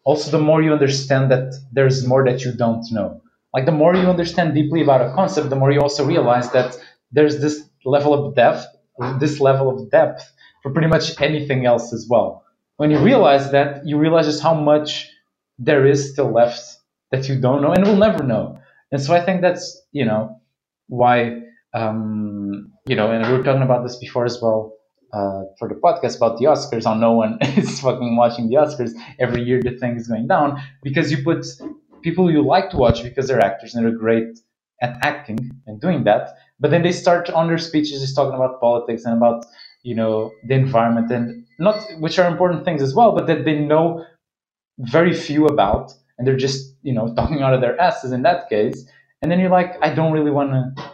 Also 0.04 0.30
the 0.30 0.42
more 0.42 0.62
you 0.62 0.72
understand 0.72 1.30
that 1.30 1.54
there's 1.72 2.06
more 2.06 2.24
that 2.24 2.44
you 2.44 2.52
don't 2.52 2.84
know. 2.90 3.22
Like 3.54 3.66
the 3.66 3.72
more 3.72 3.94
you 3.94 4.08
understand 4.08 4.54
deeply 4.54 4.82
about 4.82 5.02
a 5.02 5.12
concept 5.14 5.50
the 5.50 5.56
more 5.56 5.70
you 5.70 5.80
also 5.80 6.04
realize 6.04 6.50
that 6.52 6.78
there's 7.12 7.40
this 7.40 7.62
level 7.84 8.12
of 8.14 8.34
depth 8.34 8.66
this 9.18 9.40
level 9.40 9.70
of 9.70 9.90
depth 9.90 10.30
for 10.62 10.70
pretty 10.72 10.88
much 10.88 11.18
anything 11.20 11.64
else 11.64 11.92
as 11.92 12.06
well. 12.08 12.44
When 12.76 12.90
you 12.90 12.98
realize 12.98 13.50
that 13.52 13.86
you 13.86 13.98
realize 13.98 14.26
just 14.26 14.42
how 14.42 14.54
much 14.54 15.08
there 15.58 15.86
is 15.86 16.12
still 16.12 16.30
left 16.32 16.62
that 17.10 17.28
you 17.28 17.40
don't 17.40 17.62
know 17.62 17.72
and 17.72 17.84
will 17.84 17.96
never 17.96 18.22
know. 18.22 18.58
And 18.92 19.00
so 19.02 19.14
i 19.14 19.20
think 19.24 19.40
that's 19.40 19.82
you 19.92 20.04
know 20.04 20.40
why 20.88 21.42
um, 21.72 22.72
you 22.86 22.96
know, 22.96 23.10
and 23.10 23.26
we 23.26 23.38
were 23.38 23.44
talking 23.44 23.62
about 23.62 23.82
this 23.84 23.96
before 23.96 24.24
as 24.24 24.40
well 24.42 24.72
uh, 25.12 25.42
for 25.59 25.68
the 25.68 25.75
podcast 25.75 26.16
about 26.16 26.38
the 26.38 26.46
Oscars. 26.46 26.85
How 26.85 26.94
no 26.94 27.12
one 27.12 27.38
is 27.42 27.81
fucking 27.81 28.16
watching 28.16 28.49
the 28.49 28.57
Oscars 28.57 28.92
every 29.18 29.42
year. 29.42 29.61
The 29.62 29.77
thing 29.79 29.96
is 29.96 30.09
going 30.09 30.27
down 30.27 30.62
because 30.83 31.11
you 31.11 31.23
put 31.23 31.46
people 32.03 32.31
you 32.31 32.44
like 32.44 32.70
to 32.70 32.77
watch 32.77 33.03
because 33.03 33.29
they're 33.29 33.44
actors 33.44 33.75
and 33.75 33.85
they're 33.85 33.96
great 33.96 34.38
at 34.83 34.99
acting 35.03 35.51
and 35.66 35.81
doing 35.81 36.05
that. 36.05 36.35
But 36.59 36.70
then 36.70 36.83
they 36.83 36.92
start 36.92 37.31
on 37.31 37.49
their 37.49 37.59
speeches 37.59 38.01
just 38.01 38.16
talking 38.16 38.35
about 38.35 38.61
politics 38.61 39.05
and 39.05 39.16
about 39.16 39.44
you 39.83 39.94
know 39.94 40.33
the 40.46 40.55
environment 40.55 41.11
and 41.11 41.44
not 41.59 41.83
which 41.99 42.18
are 42.18 42.31
important 42.31 42.64
things 42.64 42.83
as 42.83 42.94
well, 42.94 43.14
but 43.14 43.27
that 43.27 43.44
they 43.44 43.59
know 43.59 44.05
very 44.79 45.14
few 45.14 45.46
about 45.46 45.92
and 46.18 46.27
they're 46.27 46.37
just 46.37 46.75
you 46.83 46.92
know 46.92 47.14
talking 47.16 47.42
out 47.42 47.55
of 47.55 47.61
their 47.61 47.81
asses 47.81 48.12
in 48.12 48.23
that 48.23 48.49
case. 48.49 48.87
And 49.23 49.31
then 49.31 49.38
you're 49.38 49.51
like, 49.51 49.77
I 49.83 49.92
don't 49.92 50.12
really 50.12 50.31
want 50.31 50.53
to, 50.53 50.92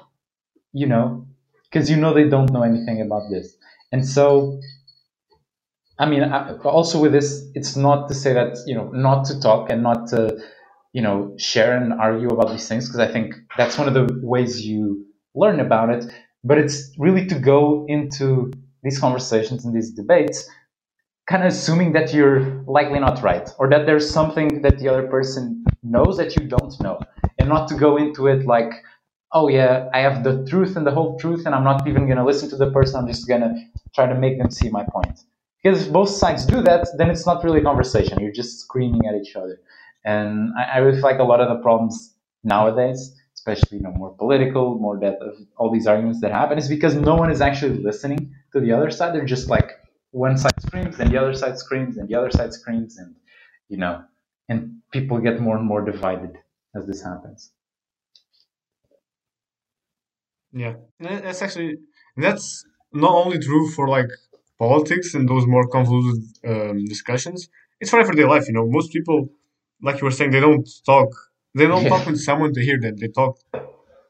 you 0.73 0.87
know, 0.87 1.29
because 1.71 1.89
you 1.89 1.97
know 1.97 2.13
they 2.13 2.29
don't 2.29 2.51
know 2.51 2.63
anything 2.63 3.01
about 3.01 3.31
this. 3.31 3.57
And 3.97 4.07
so, 4.07 4.61
I 5.99 6.05
mean, 6.05 6.23
also 6.65 7.01
with 7.01 7.13
this, 7.13 7.49
it's 7.55 7.77
not 7.77 8.09
to 8.09 8.15
say 8.15 8.35
that 8.35 8.59
you 8.67 8.75
know 8.75 8.91
not 8.91 9.25
to 9.29 9.41
talk 9.41 9.71
and 9.71 9.83
not 9.83 10.09
to 10.09 10.39
you 10.93 11.01
know 11.01 11.35
share 11.39 11.75
and 11.75 11.95
argue 11.95 12.29
about 12.29 12.51
these 12.51 12.69
things 12.69 12.87
because 12.87 13.01
I 13.01 13.11
think 13.11 13.35
that's 13.57 13.79
one 13.79 13.89
of 13.89 13.95
the 13.95 14.07
ways 14.23 14.67
you 14.67 15.07
learn 15.35 15.61
about 15.61 15.89
it. 15.89 16.05
But 16.45 16.59
it's 16.59 16.93
really 16.99 17.25
to 17.29 17.39
go 17.39 17.87
into 17.89 18.53
these 18.83 18.99
conversations 18.99 19.65
and 19.65 19.75
these 19.75 19.93
debates 19.93 20.47
kind 21.27 21.43
of 21.43 21.49
assuming 21.49 21.93
that 21.95 22.13
you're 22.13 22.63
likely 22.67 23.01
not 23.01 23.23
right 23.23 23.49
or 23.59 23.69
that 23.71 23.87
there's 23.87 24.09
something 24.09 24.61
that 24.61 24.79
the 24.79 24.89
other 24.89 25.09
person 25.09 25.65
knows 25.83 26.19
that 26.19 26.37
you 26.37 26.47
don't 26.47 26.79
know 26.81 27.01
and 27.39 27.49
not 27.49 27.67
to 27.67 27.75
go 27.75 27.97
into 27.97 28.27
it 28.29 28.47
like 28.47 28.73
oh 29.37 29.49
yeah 29.49 29.88
i 29.92 30.01
have 30.07 30.25
the 30.27 30.35
truth 30.51 30.77
and 30.77 30.87
the 30.88 30.94
whole 30.99 31.12
truth 31.22 31.42
and 31.46 31.55
i'm 31.55 31.66
not 31.70 31.87
even 31.90 32.07
going 32.11 32.20
to 32.22 32.29
listen 32.31 32.49
to 32.49 32.59
the 32.62 32.70
person 32.77 32.94
i'm 32.99 33.09
just 33.14 33.29
going 33.33 33.44
to 33.46 33.53
try 33.94 34.07
to 34.07 34.18
make 34.25 34.37
them 34.38 34.51
see 34.51 34.68
my 34.68 34.85
point. 34.96 35.16
Because 35.59 35.87
if 35.87 35.92
both 35.92 36.11
sides 36.22 36.44
do 36.55 36.59
that 36.68 36.83
then 36.99 37.09
it's 37.11 37.27
not 37.31 37.42
really 37.44 37.61
a 37.61 37.66
conversation 37.70 38.20
you're 38.20 38.38
just 38.42 38.61
screaming 38.61 39.03
at 39.09 39.14
each 39.20 39.35
other. 39.37 39.57
And 40.05 40.29
i, 40.61 40.64
I 40.75 40.77
really 40.79 40.99
feel 41.01 41.11
like 41.12 41.25
a 41.27 41.31
lot 41.33 41.40
of 41.44 41.49
the 41.53 41.61
problems 41.66 42.14
nowadays 42.55 43.01
especially 43.38 43.79
you 43.79 43.85
know 43.85 43.94
more 44.03 44.12
political 44.22 44.64
more 44.87 44.96
that 45.05 45.16
of 45.29 45.35
all 45.59 45.70
these 45.77 45.87
arguments 45.92 46.20
that 46.22 46.33
happen 46.40 46.57
is 46.62 46.68
because 46.77 46.94
no 47.11 47.14
one 47.22 47.31
is 47.37 47.40
actually 47.49 47.77
listening 47.88 48.20
to 48.53 48.61
the 48.61 48.72
other 48.77 48.90
side. 48.90 49.14
They're 49.14 49.33
just 49.37 49.49
like 49.57 49.68
one 50.12 50.37
side 50.38 50.61
screams 50.66 50.99
and 51.01 51.11
the 51.12 51.18
other 51.22 51.35
side 51.42 51.59
screams 51.64 51.99
and 51.99 52.09
the 52.09 52.16
other 52.20 52.31
side 52.38 52.53
screams 52.61 52.96
and 53.03 53.14
you 53.68 53.79
know 53.83 53.94
and 54.49 54.59
people 54.92 55.18
get 55.18 55.40
more 55.46 55.57
and 55.59 55.66
more 55.72 55.83
divided 55.92 56.33
as 56.77 56.87
this 56.87 57.03
happens 57.03 57.51
yeah 60.62 60.75
that's 61.01 61.42
actually 61.47 61.73
that's 62.25 62.64
not 62.92 63.12
only 63.23 63.38
true 63.38 63.64
for 63.77 63.87
like 63.97 64.11
politics 64.59 65.09
and 65.14 65.29
those 65.29 65.47
more 65.55 65.66
convoluted 65.77 66.23
um, 66.53 66.77
discussions 66.95 67.49
it's 67.81 67.90
for 67.90 68.01
everyday 68.01 68.25
life 68.25 68.45
you 68.49 68.55
know 68.55 68.66
most 68.79 68.88
people 68.97 69.19
like 69.87 69.97
you 70.01 70.07
were 70.09 70.16
saying 70.19 70.31
they 70.31 70.45
don't 70.49 70.69
talk 70.92 71.11
they 71.55 71.66
don't 71.66 71.85
yeah. 71.85 71.92
talk 71.95 72.07
with 72.07 72.21
someone 72.29 72.53
to 72.57 72.62
hear 72.69 72.79
them 72.85 72.97
they 73.03 73.11
talk 73.21 73.35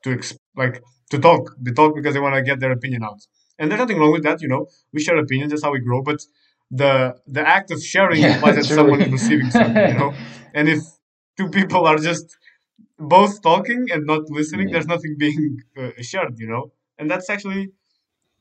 to 0.03 0.09
exp- 0.17 0.39
like 0.63 0.77
to 1.11 1.19
talk 1.19 1.43
they 1.65 1.73
talk 1.73 1.95
because 1.99 2.15
they 2.15 2.25
want 2.27 2.35
to 2.35 2.43
get 2.43 2.61
their 2.61 2.73
opinion 2.79 3.03
out 3.03 3.21
and 3.59 3.71
there's 3.71 3.79
nothing 3.79 3.99
wrong 3.99 4.13
with 4.13 4.23
that. 4.25 4.43
You 4.43 4.49
know, 4.49 4.67
we 4.93 5.01
share 5.01 5.17
opinions. 5.17 5.53
That's 5.53 5.63
how 5.63 5.73
we 5.73 5.81
grow. 5.81 6.03
But 6.03 6.21
the 6.71 7.17
the 7.27 7.47
act 7.47 7.71
of 7.71 7.83
sharing 7.83 8.21
yeah, 8.21 8.35
implies 8.35 8.57
that 8.57 8.65
someone 8.79 9.03
is 9.03 9.13
receiving 9.13 9.51
something. 9.51 9.89
You 9.89 9.99
know, 9.99 10.15
and 10.55 10.69
if 10.69 10.81
two 11.37 11.49
people 11.49 11.87
are 11.87 11.99
just 11.99 12.37
both 12.99 13.43
talking 13.43 13.87
and 13.93 14.07
not 14.07 14.31
listening, 14.31 14.69
yeah. 14.69 14.75
there's 14.75 14.87
nothing 14.87 15.17
being 15.19 15.63
uh, 15.77 15.91
shared. 16.01 16.39
You 16.39 16.49
know, 16.49 16.73
and 16.99 17.11
that's 17.11 17.31
actually 17.31 17.71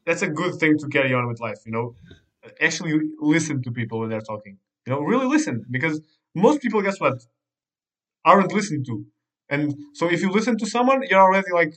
that's 0.05 0.21
a 0.21 0.27
good 0.27 0.55
thing 0.55 0.77
to 0.79 0.87
carry 0.87 1.13
on 1.13 1.27
with 1.27 1.39
life. 1.39 1.59
You 1.65 1.71
know, 1.71 1.95
actually 2.61 2.99
listen 3.19 3.61
to 3.63 3.71
people 3.71 3.99
when 3.99 4.09
they're 4.09 4.21
talking. 4.21 4.57
You 4.85 4.93
know, 4.93 4.99
really 4.99 5.25
listen 5.25 5.65
because 5.69 6.01
most 6.35 6.61
people, 6.61 6.81
guess 6.81 6.99
what, 6.99 7.25
aren't 8.23 8.53
listened 8.53 8.85
to. 8.87 9.05
And 9.49 9.75
so 9.93 10.09
if 10.11 10.21
you 10.21 10.31
listen 10.31 10.57
to 10.57 10.65
someone, 10.65 11.03
you're 11.09 11.21
already 11.21 11.51
like 11.53 11.75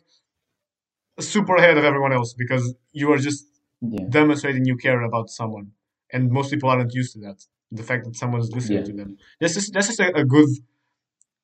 super 1.21 1.57
ahead 1.57 1.77
of 1.77 1.85
everyone 1.85 2.13
else 2.13 2.35
because 2.35 2.75
you 2.93 3.13
are 3.13 3.19
just 3.19 3.47
yeah. 3.81 4.05
demonstrating 4.09 4.65
you 4.65 4.77
care 4.77 5.03
about 5.03 5.31
someone, 5.31 5.73
and 6.13 6.31
most 6.31 6.51
people 6.51 6.69
aren't 6.69 6.95
used 6.95 7.13
to 7.15 7.21
that. 7.21 7.45
The 7.71 7.83
fact 7.83 8.05
that 8.07 8.17
someone's 8.17 8.51
listening 8.51 8.79
yeah. 8.79 8.85
to 8.85 8.93
them. 8.93 9.19
This 9.41 9.57
is 9.57 9.69
this 9.71 9.91
is 9.91 10.01
a, 10.01 10.09
a, 10.09 10.25
good, 10.25 10.49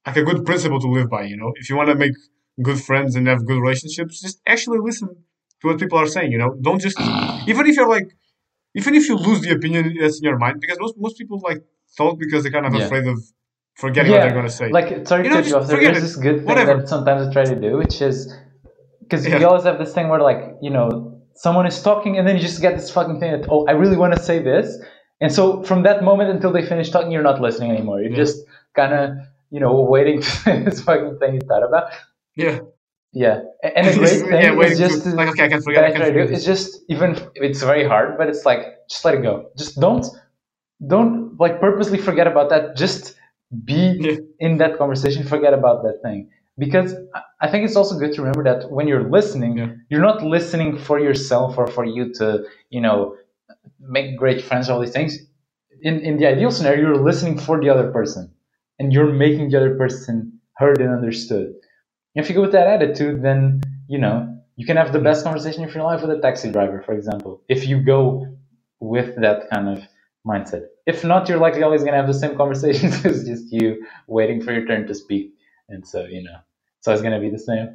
like 0.06 0.16
a 0.16 0.22
good 0.22 0.44
principle 0.44 0.80
to 0.80 0.88
live 0.88 1.08
by. 1.10 1.24
You 1.24 1.36
know, 1.36 1.52
if 1.56 1.68
you 1.68 1.76
want 1.76 1.88
to 1.90 1.94
make 1.94 2.12
good 2.62 2.80
friends 2.80 3.16
and 3.16 3.26
have 3.26 3.46
good 3.46 3.60
relationships, 3.60 4.20
just 4.20 4.40
actually 4.46 4.78
listen 4.78 5.08
to 5.60 5.66
what 5.68 5.78
people 5.78 5.98
are 5.98 6.06
saying. 6.06 6.32
You 6.32 6.38
know, 6.38 6.56
don't 6.60 6.80
just 6.80 6.98
even 7.46 7.66
if 7.66 7.76
you're 7.76 7.88
like, 7.88 8.16
even 8.74 8.94
if 8.94 9.08
you 9.08 9.16
lose 9.16 9.40
the 9.40 9.52
opinion 9.52 9.96
that's 10.00 10.18
in 10.18 10.24
your 10.24 10.38
mind, 10.38 10.60
because 10.60 10.78
most 10.80 10.94
most 10.98 11.18
people 11.18 11.40
like 11.40 11.62
talk 11.96 12.18
because 12.18 12.42
they're 12.42 12.52
kind 12.52 12.66
of 12.66 12.74
yeah. 12.74 12.84
afraid 12.84 13.06
of 13.06 13.18
forgetting 13.76 14.12
yeah. 14.12 14.18
what 14.18 14.24
they're 14.24 14.36
gonna 14.36 14.50
say. 14.50 14.70
Like 14.70 15.06
sorry 15.06 15.24
you 15.24 15.30
know, 15.30 15.40
to 15.40 15.48
you 15.48 15.56
off. 15.56 15.66
There's 15.66 16.02
this 16.02 16.16
good 16.16 16.38
thing 16.38 16.46
Whatever. 16.46 16.78
that 16.78 16.88
sometimes 16.88 17.28
I 17.28 17.32
try 17.32 17.44
to 17.44 17.60
do, 17.60 17.78
which 17.78 18.00
is 18.00 18.32
because 19.00 19.26
yeah. 19.26 19.38
we 19.38 19.44
always 19.44 19.64
have 19.64 19.78
this 19.78 19.92
thing 19.92 20.08
where 20.08 20.20
like 20.20 20.56
you 20.60 20.70
know 20.70 21.20
someone 21.34 21.66
is 21.66 21.82
talking 21.82 22.18
and 22.18 22.26
then 22.26 22.36
you 22.36 22.42
just 22.42 22.60
get 22.60 22.76
this 22.76 22.90
fucking 22.90 23.20
thing 23.20 23.32
that 23.32 23.48
oh 23.50 23.66
I 23.66 23.72
really 23.72 23.96
want 23.96 24.14
to 24.14 24.22
say 24.22 24.40
this 24.40 24.78
and 25.20 25.32
so 25.32 25.62
from 25.62 25.82
that 25.82 26.02
moment 26.02 26.30
until 26.30 26.52
they 26.52 26.64
finish 26.64 26.90
talking 26.90 27.10
you're 27.10 27.22
not 27.22 27.40
listening 27.40 27.70
anymore 27.70 28.00
you're 28.00 28.10
yeah. 28.10 28.16
just 28.16 28.38
kind 28.74 28.94
of 28.94 29.10
you 29.54 29.60
know 29.62 29.74
waiting 29.96 30.20
to 30.26 30.62
this 30.66 30.80
fucking 30.86 31.18
thing 31.20 31.34
you 31.34 31.44
thought 31.50 31.64
about. 31.70 31.84
Yeah. 32.36 32.58
Yeah. 33.12 33.36
And 33.62 33.86
a 33.86 33.94
great 34.02 34.20
thing 34.30 34.42
yeah, 34.42 34.60
is 34.60 34.78
just 34.78 35.06
like 35.06 35.28
okay 35.28 35.44
I 35.44 35.48
can 35.48 35.62
forget 35.62 35.84
I 35.84 35.92
can 35.92 36.02
forget 36.02 36.30
it's 36.34 36.44
just 36.52 36.70
even 36.88 37.08
it's 37.46 37.62
very 37.62 37.86
hard 37.92 38.18
but 38.18 38.26
it's 38.28 38.44
like 38.50 38.62
just 38.90 39.04
let 39.04 39.14
it 39.14 39.22
go. 39.22 39.34
Just 39.56 39.80
don't 39.86 40.04
don't 40.94 41.38
like 41.38 41.60
purposely 41.60 41.98
forget 41.98 42.26
about 42.26 42.50
that. 42.50 42.76
Just 42.76 43.14
be 43.64 43.82
yeah. 44.00 44.16
in 44.40 44.58
that 44.58 44.78
conversation 44.78 45.22
forget 45.34 45.54
about 45.54 45.84
that 45.84 46.00
thing. 46.02 46.30
Because 46.58 46.94
I 47.40 47.48
think 47.50 47.64
it's 47.64 47.76
also 47.76 47.98
good 47.98 48.12
to 48.14 48.22
remember 48.22 48.44
that 48.44 48.70
when 48.70 48.86
you're 48.86 49.08
listening, 49.10 49.58
yeah. 49.58 49.70
you're 49.90 50.06
not 50.10 50.22
listening 50.22 50.78
for 50.78 51.00
yourself 51.00 51.58
or 51.58 51.66
for 51.66 51.84
you 51.84 52.12
to, 52.14 52.44
you 52.70 52.80
know, 52.80 53.16
make 53.80 54.16
great 54.16 54.40
friends, 54.40 54.68
or 54.68 54.74
all 54.74 54.80
these 54.80 54.92
things. 54.92 55.18
In 55.82 56.00
in 56.00 56.16
the 56.16 56.26
ideal 56.26 56.50
scenario, 56.50 56.80
you're 56.86 57.04
listening 57.10 57.38
for 57.38 57.60
the 57.60 57.68
other 57.68 57.90
person, 57.90 58.32
and 58.78 58.92
you're 58.92 59.12
making 59.12 59.50
the 59.50 59.56
other 59.56 59.76
person 59.76 60.40
heard 60.56 60.80
and 60.80 60.90
understood. 60.90 61.54
If 62.14 62.28
you 62.28 62.34
go 62.34 62.42
with 62.42 62.52
that 62.52 62.68
attitude, 62.68 63.22
then 63.22 63.62
you 63.88 63.98
know 63.98 64.38
you 64.56 64.66
can 64.66 64.76
have 64.76 64.92
the 64.92 65.00
best 65.00 65.24
conversation 65.24 65.64
of 65.64 65.74
your 65.74 65.84
life 65.84 66.00
with 66.00 66.10
a 66.10 66.20
taxi 66.20 66.50
driver, 66.50 66.82
for 66.84 66.94
example. 66.94 67.42
If 67.48 67.66
you 67.66 67.80
go 67.80 68.26
with 68.80 69.16
that 69.20 69.50
kind 69.50 69.68
of 69.68 69.84
mindset. 70.26 70.66
If 70.86 71.04
not, 71.04 71.28
you're 71.28 71.38
likely 71.38 71.62
always 71.62 71.82
going 71.82 71.92
to 71.92 71.98
have 71.98 72.06
the 72.06 72.14
same 72.14 72.36
conversations. 72.42 73.04
it's 73.04 73.24
just 73.24 73.52
you 73.52 73.86
waiting 74.06 74.42
for 74.42 74.52
your 74.52 74.66
turn 74.66 74.86
to 74.86 74.94
speak 74.94 75.34
and 75.68 75.86
so 75.86 76.04
you 76.04 76.22
know, 76.22 76.38
so 76.80 76.92
it's 76.92 77.02
gonna 77.02 77.20
be 77.20 77.30
the 77.30 77.38
same. 77.38 77.74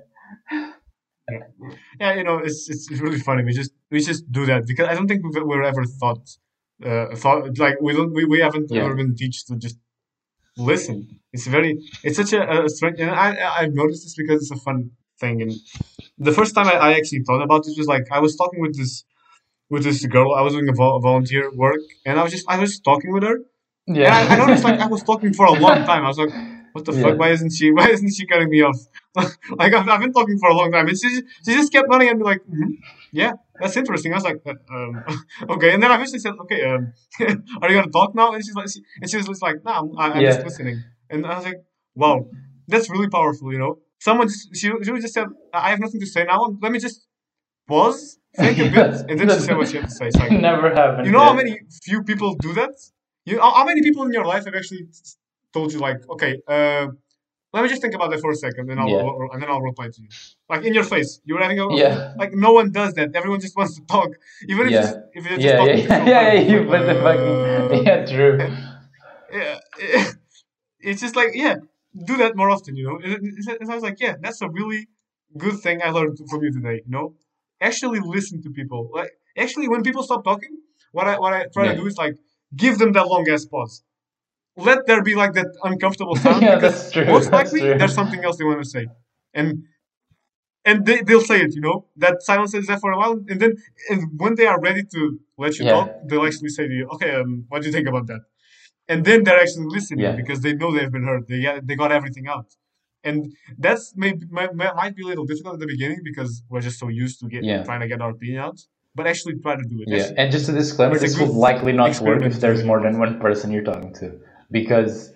yeah, 2.00 2.14
you 2.16 2.24
know, 2.24 2.38
it's 2.38 2.70
it's 2.70 2.90
really 2.92 3.20
funny. 3.20 3.44
We 3.44 3.54
just 3.54 3.72
we 3.92 4.00
just 4.00 4.32
do 4.32 4.46
that 4.46 4.68
because 4.68 4.88
I 4.88 4.94
don't 4.94 5.08
think 5.08 5.24
we 5.24 5.42
were 5.42 5.64
ever 5.64 5.86
thought 5.86 6.30
uh, 6.86 7.16
thought 7.16 7.58
like 7.58 7.82
we 7.82 7.94
don't 7.94 8.14
we, 8.14 8.26
we 8.26 8.40
haven't 8.40 8.72
yeah. 8.72 8.84
ever 8.84 8.96
been 8.96 9.16
taught 9.16 9.48
to 9.48 9.56
just 9.56 9.78
listen. 10.58 11.20
It's 11.32 11.48
very 11.48 11.78
it's 12.04 12.18
such 12.18 12.34
a, 12.34 12.64
a 12.64 12.70
strange 12.70 13.00
and 13.00 13.12
I 13.12 13.36
I've 13.60 13.74
noticed 13.74 14.04
this 14.04 14.16
because 14.16 14.42
it's 14.42 14.52
a 14.52 14.56
fun 14.56 14.92
thing 15.20 15.42
and 15.42 15.52
the 16.18 16.32
first 16.32 16.56
time 16.56 16.68
I, 16.68 16.74
I 16.74 16.94
actually 16.94 17.24
thought 17.24 17.42
about 17.42 17.66
this 17.66 17.78
was 17.78 17.88
like 17.88 18.06
I 18.12 18.20
was 18.20 18.36
talking 18.36 18.62
with 18.62 18.78
this 18.78 19.04
with 19.70 19.84
this 19.84 20.06
girl 20.06 20.34
I 20.34 20.42
was 20.42 20.54
doing 20.54 20.70
a 20.70 20.74
vol- 20.74 21.00
volunteer 21.02 21.52
work 21.54 21.82
and 22.06 22.20
I 22.20 22.24
was 22.24 22.32
just 22.32 22.46
I 22.50 22.58
was 22.58 22.80
talking 22.80 23.12
with 23.12 23.24
her 23.24 23.40
yeah 23.86 24.18
and 24.18 24.30
I, 24.30 24.36
I 24.36 24.38
noticed 24.38 24.64
like 24.64 24.80
I 24.80 24.88
was 24.88 25.04
talking 25.04 25.34
for 25.34 25.46
a 25.46 25.52
long 25.52 25.86
time 25.86 26.04
I 26.04 26.08
was 26.08 26.18
like 26.18 26.34
what 26.74 26.86
the 26.86 26.94
yeah. 26.94 27.02
fuck? 27.02 27.20
Why 27.20 27.30
isn't 27.30 27.52
she? 27.52 27.72
Why 27.72 27.90
isn't 27.90 28.14
she 28.14 28.26
cutting 28.26 28.50
me 28.50 28.62
off? 28.62 28.80
like 29.16 29.74
I've, 29.74 29.88
I've, 29.88 30.00
been 30.00 30.14
talking 30.14 30.38
for 30.38 30.50
a 30.50 30.54
long 30.54 30.72
time, 30.72 30.88
and 30.88 30.98
she 30.98 31.10
she 31.46 31.54
just 31.54 31.72
kept 31.72 31.88
running 31.90 32.10
and 32.10 32.20
be 32.20 32.26
like, 32.26 32.42
mm-hmm. 32.42 32.74
yeah, 33.12 33.34
that's 33.60 33.76
interesting. 33.78 34.13
I 34.13 34.15
was 34.15 34.24
like, 34.24 34.41
uh, 34.45 34.54
um, 34.74 35.04
okay, 35.50 35.74
and 35.74 35.82
then 35.82 35.91
I 35.91 35.95
eventually 35.95 36.19
said, 36.19 36.34
okay, 36.41 36.63
um, 36.65 36.93
are 37.62 37.69
you 37.69 37.76
gonna 37.76 37.91
talk 37.91 38.15
now? 38.15 38.34
And 38.34 38.43
she's 38.43 38.56
like, 38.56 38.69
she, 38.69 38.82
and 39.02 39.10
she 39.10 39.17
was 39.17 39.28
just 39.28 39.41
like, 39.41 39.63
nah, 39.63 39.80
I'm, 39.80 39.98
I'm 39.98 40.22
yeah. 40.22 40.32
just 40.32 40.45
listening. 40.45 40.84
And 41.10 41.26
I 41.26 41.36
was 41.36 41.45
like, 41.45 41.63
wow, 41.95 42.28
that's 42.67 42.89
really 42.89 43.10
powerful. 43.10 43.52
You 43.52 43.60
know, 43.60 43.80
someone 44.00 44.28
just, 44.28 44.56
she 44.56 44.72
she 44.84 44.91
just 45.00 45.13
said, 45.13 45.28
I 45.54 45.69
have 45.72 45.80
nothing 45.80 46.00
to 46.00 46.06
say 46.06 46.24
now. 46.24 46.56
Let 46.62 46.72
me 46.72 46.80
just 46.80 47.06
pause, 47.67 48.17
think 48.36 48.58
a 48.60 48.69
bit, 48.69 49.06
and 49.10 49.19
then 49.19 49.30
she 49.30 49.39
said 49.39 49.58
what 49.58 49.69
she 49.69 49.78
had 49.78 49.86
to 49.86 49.91
say. 49.91 50.08
It's 50.08 50.17
like, 50.17 50.32
never 50.32 50.74
happened. 50.74 51.06
You 51.06 51.12
know 51.12 51.19
how 51.19 51.34
many 51.34 51.60
few 51.84 52.04
people 52.04 52.36
do 52.36 52.54
that? 52.54 52.74
You 53.26 53.39
how 53.39 53.65
many 53.65 53.82
people 53.82 54.04
in 54.06 54.13
your 54.13 54.26
life 54.26 54.45
have 54.45 54.56
actually 54.56 54.88
told 55.54 55.74
you 55.74 55.80
like, 55.80 55.98
okay, 56.10 56.41
uh, 56.48 56.88
let 57.54 57.64
me 57.64 57.70
just 57.70 57.82
think 57.82 57.96
about 57.96 58.12
that 58.12 58.20
for 58.20 58.32
a 58.32 58.36
second, 58.36 58.70
and 58.70 58.80
I'll 58.80 58.90
yeah. 58.90 59.34
and 59.34 59.42
then 59.42 59.50
I'll 59.50 59.62
reply 59.62 59.88
to 59.88 60.02
you. 60.02 60.08
Like 60.50 60.64
in 60.66 60.74
your 60.74 60.84
face, 60.84 61.20
you 61.26 61.34
were 61.36 61.42
having 61.42 61.60
a 61.60 61.76
yeah. 61.76 62.14
Like 62.18 62.34
no 62.34 62.54
one 62.54 62.72
does 62.72 62.94
that. 62.94 63.16
Everyone 63.16 63.40
just 63.40 63.56
wants 63.58 63.76
to 63.76 63.86
talk, 63.86 64.10
even 64.48 64.68
if 64.68 64.72
yeah. 64.72 64.82
it's, 64.82 64.98
if 65.14 65.26
you're 65.26 65.38
just 65.38 65.42
yeah, 65.42 65.58
talking 65.58 65.78
yeah, 65.80 66.00
to 66.00 66.10
yeah, 66.12 66.34
yeah, 66.34 66.52
you 66.52 66.66
put 66.66 66.86
the 66.86 66.96
fucking 66.96 67.80
uh, 67.80 67.82
yeah, 67.84 68.06
true. 68.06 68.40
Yeah, 69.32 69.60
it's 70.80 71.02
just 71.02 71.16
like 71.16 71.30
yeah, 71.36 71.58
do 72.06 72.18
that 72.18 72.36
more 72.36 72.50
often. 72.50 72.76
You 72.76 72.86
know, 72.88 72.98
and 72.98 73.72
I 73.72 73.76
was 73.76 73.84
like, 73.84 74.00
yeah, 74.00 74.16
that's 74.20 74.42
a 74.42 74.50
really 74.50 74.88
good 75.38 75.60
thing 75.60 75.82
I 75.84 75.92
learned 75.92 76.18
from 76.30 76.44
you 76.44 76.52
today. 76.52 76.82
You 76.86 76.92
know, 76.92 77.16
actually 77.62 78.00
listen 78.00 78.42
to 78.42 78.50
people. 78.50 78.90
Like 78.92 79.12
actually, 79.38 79.68
when 79.68 79.84
people 79.84 80.02
stop 80.02 80.24
talking, 80.24 80.58
what 80.92 81.08
I 81.08 81.20
what 81.20 81.34
I 81.34 81.46
try 81.54 81.66
Yeah. 81.66 81.74
to 81.74 81.78
do 81.82 81.86
is 81.86 81.98
like 81.98 82.16
give 82.56 82.80
them 82.80 82.94
that 82.94 83.08
long 83.08 83.30
ass 83.30 83.46
pause. 83.46 83.84
Let 84.69 84.86
there 84.88 85.02
be 85.04 85.15
like 85.15 85.34
that 85.34 85.48
uncomfortable 85.63 86.15
sound 86.26 86.41
yeah, 86.43 86.56
because 86.56 86.76
that's 86.76 86.91
true. 86.93 87.06
most 87.06 87.32
likely 87.32 87.62
there's 87.80 87.93
something 87.93 88.24
else 88.24 88.38
they 88.38 88.45
want 88.45 88.62
to 88.63 88.69
say, 88.69 88.88
and 89.34 89.63
and 90.65 90.86
they 90.86 91.02
they'll 91.02 91.22
say 91.32 91.41
it. 91.41 91.56
You 91.56 91.62
know, 91.62 91.86
that 91.98 92.22
silence 92.22 92.54
is 92.54 92.67
there 92.67 92.78
for 92.80 92.91
a 92.91 92.98
while, 92.98 93.13
and 93.30 93.39
then 93.41 93.54
and 93.89 94.00
when 94.22 94.36
they 94.36 94.45
are 94.45 94.60
ready 94.60 94.84
to 94.95 95.19
let 95.38 95.58
you 95.58 95.65
Yeah. 95.65 95.72
talk, 95.76 95.88
they'll 96.08 96.26
actually 96.26 96.50
say 96.58 96.67
to 96.67 96.74
you, 96.80 96.86
"Okay, 96.95 97.12
um, 97.19 97.45
what 97.50 97.62
do 97.62 97.67
you 97.67 97.74
think 97.78 97.88
about 97.88 98.08
that?" 98.08 98.22
And 98.91 99.06
then 99.06 99.24
they're 99.24 99.41
actually 99.45 99.67
listening 99.78 100.06
Yeah. 100.06 100.15
because 100.22 100.39
they 100.45 100.54
know 100.54 100.69
they've 100.76 100.91
been 100.98 101.08
heard. 101.12 101.24
They 101.28 101.41
got, 101.48 101.67
they 101.67 101.76
got 101.84 101.91
everything 102.00 102.28
out. 102.28 102.48
And 103.10 103.17
that's 103.65 103.93
maybe 103.95 104.26
might, 104.38 104.54
might 104.56 104.95
be 104.95 105.04
a 105.04 105.10
little 105.12 105.26
difficult 105.32 105.54
at 105.58 105.62
the 105.62 105.67
beginning 105.76 106.02
because 106.10 106.32
we're 106.50 106.65
just 106.69 106.80
so 106.84 106.88
used 107.06 107.17
to 107.22 107.26
get 107.36 107.43
Yeah. 107.45 107.63
trying 107.63 107.82
to 107.86 107.88
get 107.93 108.00
our 108.02 108.12
opinion 108.17 108.39
out. 108.48 108.60
But 108.98 109.06
actually 109.12 109.36
try 109.45 109.56
to 109.62 109.65
do 109.74 109.78
it. 109.84 109.88
Yeah, 109.95 110.10
and 110.19 110.32
just 110.36 110.50
a 110.50 110.52
disclaimer: 110.52 110.98
this 111.00 111.17
will 111.19 111.34
likely 111.50 111.74
not 111.82 111.91
work 112.02 112.22
if 112.32 112.36
there's 112.43 112.63
more 112.72 112.82
than 112.86 112.93
one 113.06 113.13
person 113.26 113.45
you're 113.54 113.63
talking 113.74 113.93
to, 114.02 114.08
because 114.52 115.14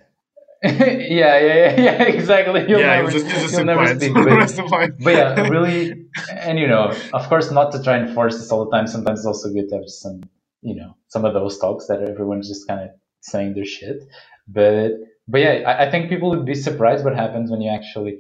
yeah, 0.64 0.70
yeah, 0.70 1.40
yeah, 1.40 1.82
yeah, 1.88 2.04
exactly. 2.04 2.62
You'll 2.70 2.80
yeah, 2.80 3.02
never, 3.02 3.12
just, 3.12 3.28
just 3.28 3.54
you'll 3.54 3.66
never 3.66 3.86
speak. 4.00 4.14
But, 4.14 4.28
rest 4.28 4.60
of 4.60 4.70
my 4.70 4.88
but 4.98 5.14
yeah, 5.14 5.48
really, 5.50 6.06
and 6.32 6.58
you 6.58 6.68
know, 6.68 6.94
of 7.12 7.28
course, 7.28 7.52
not 7.52 7.74
to 7.74 7.84
try 7.84 7.98
and 7.98 8.16
force 8.16 8.38
this 8.38 8.50
all 8.50 8.64
the 8.64 8.72
time. 8.72 8.88
Sometimes 8.88 9.20
it's 9.20 9.26
also 9.26 9.50
good 9.50 9.68
to 9.70 9.76
have 9.76 9.90
some, 9.90 10.22
you 10.62 10.76
know, 10.76 10.96
some 11.10 11.26
of 11.26 11.34
those 11.34 11.60
talks 11.60 11.88
that 11.88 12.02
everyone's 12.02 12.48
just 12.48 12.66
kind 12.66 12.80
of 12.80 12.92
saying 13.20 13.56
their 13.56 13.66
shit. 13.66 14.04
But 14.48 14.92
but 15.28 15.42
yeah, 15.42 15.52
I, 15.68 15.88
I 15.88 15.92
think 15.92 16.08
people 16.08 16.30
would 16.30 16.46
be 16.46 16.56
surprised 16.56 17.04
what 17.04 17.16
happens 17.16 17.52
when 17.52 17.60
you 17.60 17.70
actually 17.70 18.20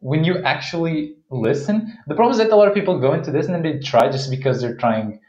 when 0.00 0.24
you 0.24 0.42
actually 0.42 1.14
listen. 1.30 1.96
The 2.08 2.16
problem 2.16 2.32
is 2.32 2.38
that 2.38 2.50
a 2.52 2.56
lot 2.56 2.66
of 2.66 2.74
people 2.74 2.98
go 2.98 3.12
into 3.12 3.30
this 3.30 3.46
and 3.46 3.54
then 3.54 3.62
they 3.62 3.78
try 3.78 4.10
just 4.10 4.28
because 4.28 4.60
they're 4.60 4.76
trying 4.76 5.20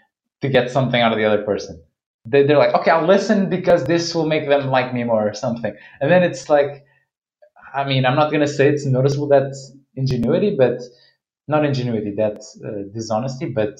to 0.42 0.50
get 0.50 0.72
something 0.72 1.00
out 1.00 1.12
of 1.12 1.20
the 1.20 1.26
other 1.26 1.44
person. 1.44 1.84
They, 2.30 2.44
they're 2.46 2.58
like, 2.58 2.74
okay, 2.76 2.92
I'll 2.92 3.08
listen 3.08 3.50
because 3.50 3.86
this 3.86 4.13
will 4.13 4.26
make 4.26 4.48
them 4.50 4.70
like 4.70 4.94
me 4.94 5.04
more 5.04 5.28
or 5.28 5.34
something. 5.34 5.76
And 6.02 6.12
then 6.12 6.24
it's 6.24 6.50
like, 6.50 6.86
I 7.74 7.86
mean, 7.88 8.06
I'm 8.06 8.16
not 8.16 8.32
gonna 8.32 8.48
say 8.48 8.70
it's 8.70 8.86
noticeable 8.86 9.28
that 9.30 9.56
ingenuity, 9.96 10.56
but 10.58 10.82
not 11.48 11.66
ingenuity, 11.66 12.13
that 12.18 12.42
uh, 12.66 12.92
dishonesty, 12.94 13.46
but 13.48 13.80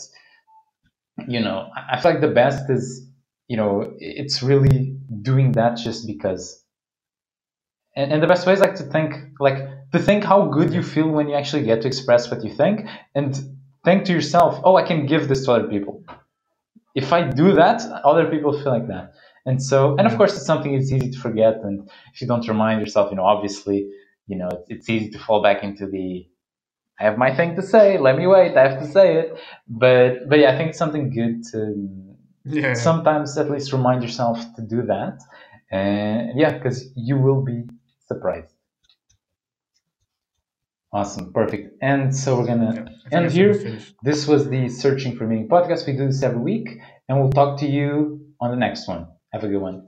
you 1.28 1.40
know, 1.40 1.70
I 1.92 2.00
feel 2.00 2.12
like 2.12 2.22
the 2.22 2.30
best 2.30 2.70
is, 2.70 3.08
you 3.48 3.58
know, 3.58 3.94
it's 4.00 4.44
really 4.44 4.98
doing 5.22 5.54
that 5.54 5.78
just 5.78 6.06
because. 6.08 6.64
And, 7.96 8.14
and 8.14 8.24
the 8.24 8.28
best 8.28 8.46
way 8.46 8.54
is 8.54 8.60
like 8.60 8.76
to 8.76 8.84
think, 8.84 9.16
like 9.40 9.58
to 9.94 10.00
think 10.00 10.24
how 10.24 10.48
good 10.48 10.74
you 10.74 10.84
feel 10.84 11.10
when 11.10 11.28
you 11.28 11.36
actually 11.36 11.64
get 11.64 11.82
to 11.82 11.88
express 11.88 12.30
what 12.30 12.44
you 12.44 12.54
think, 12.54 12.88
and 13.16 13.36
think 13.84 14.06
to 14.06 14.14
yourself, 14.14 14.62
oh, 14.64 14.76
I 14.76 14.84
can 14.84 15.06
give 15.06 15.28
this 15.28 15.46
to 15.46 15.54
other 15.54 15.68
people. 15.68 16.04
If 17.02 17.08
I 17.14 17.22
do 17.42 17.48
that, 17.62 17.80
other 18.12 18.26
people 18.34 18.52
feel 18.62 18.74
like 18.78 18.88
that. 18.88 19.14
And 19.46 19.58
so, 19.70 19.96
and 19.98 20.06
of 20.10 20.14
course, 20.18 20.34
it's 20.36 20.50
something 20.52 20.74
it's 20.74 20.92
easy 20.92 21.12
to 21.16 21.20
forget. 21.28 21.56
And 21.68 21.76
if 22.14 22.22
you 22.22 22.28
don't 22.32 22.46
remind 22.54 22.82
yourself, 22.84 23.06
you 23.12 23.18
know, 23.18 23.28
obviously, 23.36 23.80
you 24.32 24.38
know, 24.40 24.50
it's, 24.58 24.70
it's 24.74 24.90
easy 24.90 25.10
to 25.12 25.20
fall 25.20 25.42
back 25.48 25.60
into 25.64 25.86
the, 25.96 26.28
I 27.00 27.04
have 27.08 27.18
my 27.26 27.32
thing 27.38 27.56
to 27.56 27.62
say. 27.62 27.86
Let 28.08 28.18
me 28.18 28.26
wait. 28.36 28.58
I 28.58 28.68
have 28.68 28.80
to 28.84 28.88
say 28.98 29.08
it. 29.22 29.28
But, 29.84 30.28
but 30.30 30.40
yeah, 30.40 30.52
I 30.52 30.58
think 30.58 30.70
it's 30.72 30.80
something 30.80 31.06
good 31.22 31.36
to 31.52 31.58
yeah. 32.46 32.74
sometimes 32.74 33.38
at 33.38 33.50
least 33.52 33.72
remind 33.72 34.02
yourself 34.02 34.38
to 34.56 34.62
do 34.62 34.82
that. 34.94 35.18
And 35.72 36.40
yeah, 36.42 36.52
because 36.58 36.90
you 36.96 37.16
will 37.18 37.42
be 37.52 37.60
surprised. 38.08 38.57
Awesome, 40.94 41.34
perfect. 41.34 41.78
And 41.82 42.16
so 42.16 42.38
we're 42.40 42.48
gonna 42.48 42.70
I 42.70 42.74
think 42.76 42.88
and 43.12 43.26
I 43.26 43.28
should 43.30 43.36
here- 43.38 43.54
finish. 43.54 43.94
this 44.04 44.28
was 44.28 44.50
the 44.50 44.70
Searching 44.70 45.16
for 45.16 45.28
Meaning 45.28 45.50
podcast. 45.50 45.86
We 45.86 45.94
do 45.94 46.08
this 46.08 46.24
every 46.24 46.40
week, 46.40 46.70
and 47.10 47.20
we'll 47.20 47.30
talk 47.32 47.60
to 47.60 47.68
you 47.68 48.22
on 48.40 48.52
the 48.52 48.58
next 48.58 48.88
one. 48.88 49.08
Have 49.34 49.44
a 49.44 49.48
good 49.50 49.62
one. 49.62 49.88